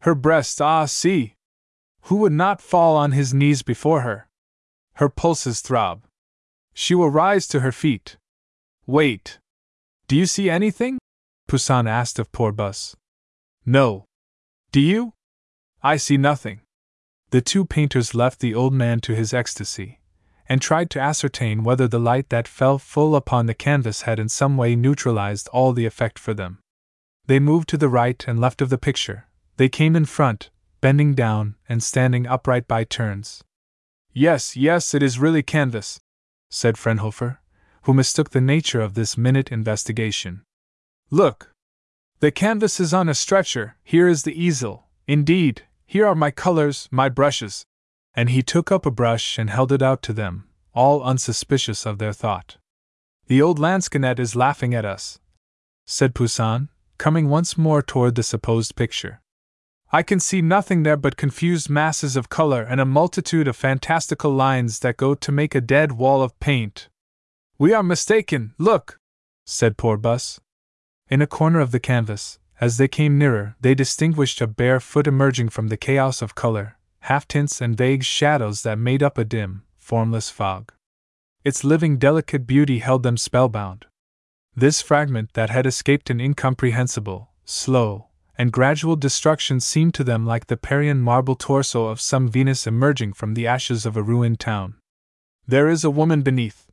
[0.00, 1.34] Her breasts, ah, see!
[2.02, 4.28] Who would not fall on his knees before her?
[4.94, 6.04] Her pulses throb.
[6.72, 8.16] She will rise to her feet.
[8.86, 9.38] Wait.
[10.06, 10.98] Do you see anything?
[11.46, 12.94] Poussin asked of Porbus.
[13.66, 14.04] No.
[14.72, 15.12] Do you?
[15.82, 16.60] I see nothing.
[17.30, 20.00] The two painters left the old man to his ecstasy,
[20.48, 24.28] and tried to ascertain whether the light that fell full upon the canvas had in
[24.28, 26.58] some way neutralized all the effect for them.
[27.26, 29.26] They moved to the right and left of the picture,
[29.58, 30.50] they came in front,
[30.80, 33.44] bending down and standing upright by turns.
[34.12, 36.00] Yes, yes, it is really canvas,
[36.48, 37.38] said Frenhofer,
[37.82, 40.42] who mistook the nature of this minute investigation.
[41.10, 41.52] Look!
[42.20, 46.88] The canvas is on a stretcher, here is the easel, indeed, here are my colors,
[46.92, 47.64] my brushes.
[48.14, 50.44] And he took up a brush and held it out to them,
[50.74, 52.58] all unsuspicious of their thought.
[53.26, 55.18] The old lansquenet is laughing at us,
[55.86, 59.20] said Poussin, coming once more toward the supposed picture.
[59.90, 64.30] I can see nothing there but confused masses of color and a multitude of fantastical
[64.30, 66.88] lines that go to make a dead wall of paint.
[67.58, 68.98] We are mistaken, look,
[69.46, 70.40] said Porbus.
[71.08, 75.06] In a corner of the canvas, as they came nearer, they distinguished a bare foot
[75.06, 79.24] emerging from the chaos of color, half tints, and vague shadows that made up a
[79.24, 80.72] dim, formless fog.
[81.44, 83.86] Its living, delicate beauty held them spellbound.
[84.56, 90.46] This fragment that had escaped an incomprehensible, slow, and gradual destruction seemed to them like
[90.46, 94.74] the Parian marble torso of some Venus emerging from the ashes of a ruined town.
[95.46, 96.66] There is a woman beneath!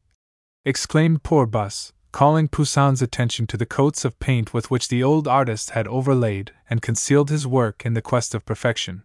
[0.64, 5.72] exclaimed Porbus, calling Poussin's attention to the coats of paint with which the old artist
[5.72, 9.04] had overlaid and concealed his work in the quest of perfection.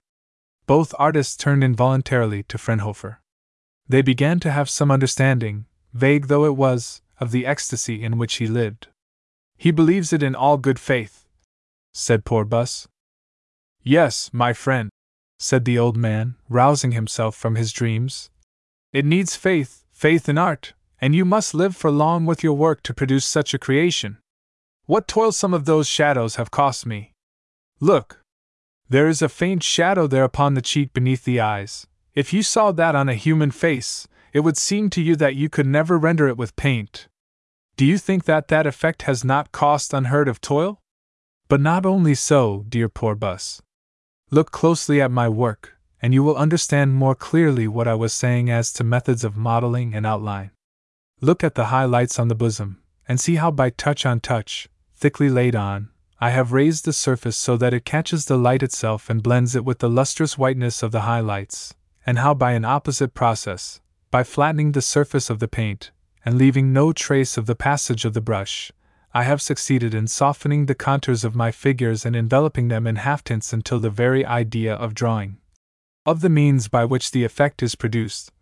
[0.68, 3.16] Both artists turned involuntarily to Frenhofer.
[3.88, 8.36] They began to have some understanding, vague though it was, of the ecstasy in which
[8.36, 8.86] he lived.
[9.58, 11.26] He believes it in all good faith,
[11.92, 12.86] said Porbus.
[13.82, 14.88] Yes, my friend,
[15.36, 18.30] said the old man, rousing himself from his dreams.
[18.92, 22.82] It needs faith, faith in art, and you must live for long with your work
[22.82, 24.18] to produce such a creation.
[24.86, 27.14] What toil some of those shadows have cost me!
[27.80, 28.24] Look!
[28.88, 31.86] There is a faint shadow there upon the cheek beneath the eyes.
[32.14, 35.48] If you saw that on a human face, it would seem to you that you
[35.48, 37.08] could never render it with paint.
[37.76, 40.82] Do you think that that effect has not cost unheard of toil?
[41.48, 43.60] But not only so, dear Porbus.
[44.30, 48.50] Look closely at my work, and you will understand more clearly what I was saying
[48.50, 50.50] as to methods of modeling and outline.
[51.22, 55.28] Look at the highlights on the bosom, and see how by touch on touch, thickly
[55.28, 59.22] laid on, I have raised the surface so that it catches the light itself and
[59.22, 61.74] blends it with the lustrous whiteness of the highlights,
[62.06, 65.90] and how by an opposite process, by flattening the surface of the paint,
[66.24, 68.72] and leaving no trace of the passage of the brush,
[69.12, 73.24] I have succeeded in softening the contours of my figures and enveloping them in half
[73.24, 75.36] tints until the very idea of drawing,
[76.06, 78.32] of the means by which the effect is produced,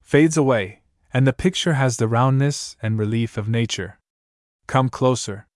[0.00, 0.80] fades away,
[1.14, 4.00] and the picture has the roundness and relief of nature.
[4.66, 5.46] Come closer.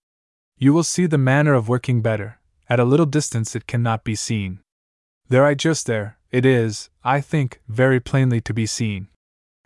[0.57, 2.39] You will see the manner of working better,
[2.69, 4.61] at a little distance it cannot be seen.
[5.27, 9.09] There I just there, it is, I think, very plainly to be seen.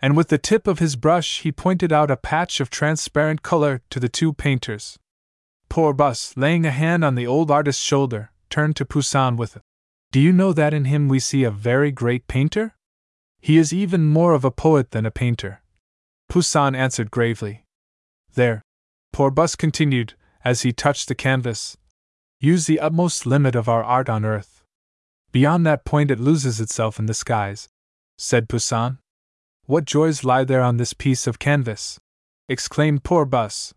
[0.00, 3.80] And with the tip of his brush he pointed out a patch of transparent color
[3.90, 4.98] to the two painters.
[5.70, 9.62] Porbus, laying a hand on the old artist's shoulder, turned to Poussin with, it.
[10.10, 12.74] Do you know that in him we see a very great painter?
[13.40, 15.60] He is even more of a poet than a painter.
[16.28, 17.64] Poussin answered gravely.
[18.34, 18.62] There.
[19.12, 20.14] Porbus continued,
[20.44, 21.76] as he touched the canvas.
[22.40, 24.62] Use the utmost limit of our art on earth.
[25.32, 27.68] Beyond that point it loses itself in the skies,
[28.18, 28.98] said Poussin.
[29.66, 31.98] What joys lie there on this piece of canvas!
[32.48, 33.72] exclaimed Porbus.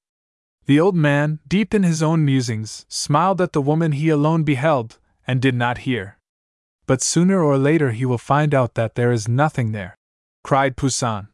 [0.66, 5.00] The old man, deep in his own musings, smiled at the woman he alone beheld,
[5.26, 6.18] and did not hear.
[6.86, 9.96] But sooner or later he will find out that there is nothing there,
[10.44, 11.30] cried Poussin.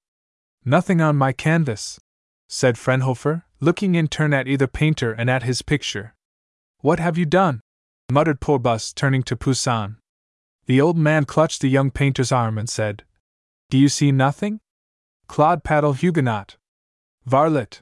[0.65, 1.99] Nothing on my canvas,
[2.47, 6.15] said Frenhofer, looking in turn at either painter and at his picture.
[6.79, 7.61] What have you done?
[8.11, 9.97] muttered Porbus, turning to Poussin.
[10.65, 13.03] The old man clutched the young painter's arm and said,
[13.69, 14.59] Do you see nothing?
[15.27, 16.57] Claude Paddle Huguenot.
[17.27, 17.81] Varlet.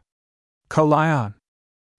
[0.70, 1.36] Calion.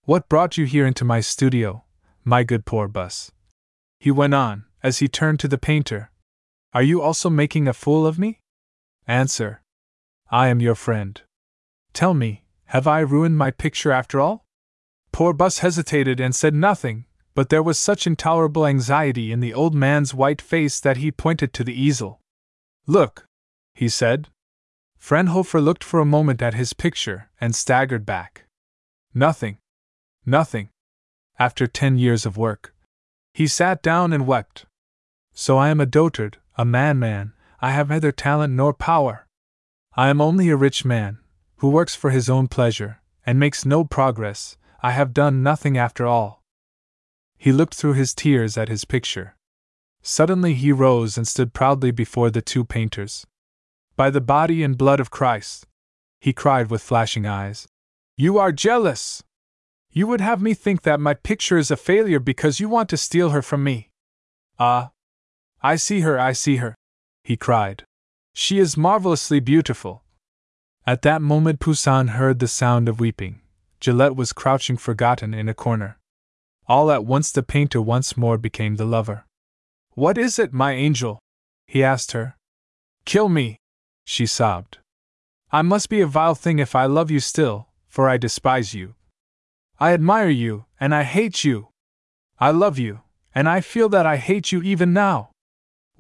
[0.05, 1.85] What brought you here into my studio,
[2.25, 3.31] my good Porbus?
[4.01, 6.11] He went on, as he turned to the painter.
[6.73, 8.41] Are you also making a fool of me?
[9.07, 9.62] Answer.
[10.35, 11.21] I am your friend.
[11.93, 14.47] Tell me, Have I ruined my picture after all?
[15.13, 17.05] Porbus hesitated and said nothing,
[17.35, 21.53] but there was such intolerable anxiety in the old man's white face that he pointed
[21.53, 22.19] to the easel.
[22.87, 23.27] Look,
[23.75, 24.29] he said.
[24.99, 28.47] Frenhofer looked for a moment at his picture and staggered back.
[29.13, 29.59] Nothing.
[30.25, 30.71] Nothing.
[31.39, 32.75] After ten years of work.
[33.35, 34.65] He sat down and wept.
[35.35, 39.27] So I am a dotard, a man man, I have neither talent nor power.
[39.95, 41.19] I am only a rich man,
[41.57, 46.07] who works for his own pleasure, and makes no progress, I have done nothing after
[46.07, 46.43] all.
[47.37, 49.37] He looked through his tears at his picture.
[50.01, 53.27] Suddenly he rose and stood proudly before the two painters.
[53.95, 55.67] By the body and blood of Christ!
[56.21, 57.69] He cried with flashing eyes.
[58.17, 59.23] You are jealous!
[59.91, 62.97] You would have me think that my picture is a failure because you want to
[62.97, 63.91] steal her from me.
[64.59, 64.93] Ah!
[65.63, 66.75] I see her, I see her!
[67.23, 67.85] He cried.
[68.33, 70.03] She is marvelously beautiful,
[70.85, 73.41] at that moment, Poussin heard the sound of weeping.
[73.81, 75.99] Gillette was crouching forgotten in a corner.
[76.67, 79.25] All at once, the painter once more became the lover.
[79.93, 81.21] What is it, my angel?
[81.67, 82.37] he asked her.
[83.05, 83.59] Kill me,
[84.05, 84.79] she sobbed.
[85.53, 88.95] I must be a vile thing if I love you still, for I despise you.
[89.79, 91.69] I admire you, and I hate you.
[92.41, 93.03] I love you,
[93.35, 95.31] and I feel that I hate you even now.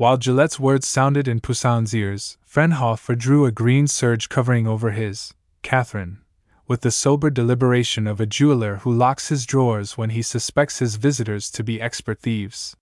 [0.02, 5.32] While Gillette's words sounded in Poussin's ears, Frenhofer drew a green serge covering over his,
[5.62, 6.18] Catherine,
[6.66, 10.96] with the sober deliberation of a jeweler who locks his drawers when he suspects his
[10.96, 12.74] visitors to be expert thieves.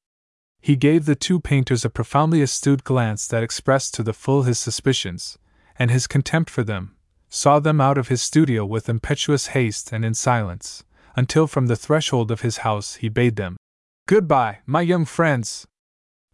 [0.63, 4.59] He gave the two painters a profoundly astute glance that expressed to the full his
[4.59, 5.37] suspicions,
[5.79, 6.97] and his contempt for them,
[7.29, 10.85] saw them out of his studio with impetuous haste and in silence,
[11.17, 13.59] until from the threshold of his house he bade them,
[14.07, 15.67] Goodbye, my young friends,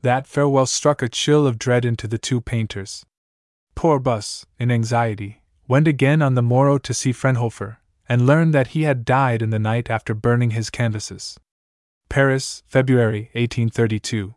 [0.03, 3.05] that farewell struck a chill of dread into the two painters.
[3.75, 7.79] Porbus, in anxiety, went again on the morrow to see Frenhofer,
[8.09, 11.39] and learned that he had died in the night after burning his canvases.
[12.09, 14.35] Paris, February 1832.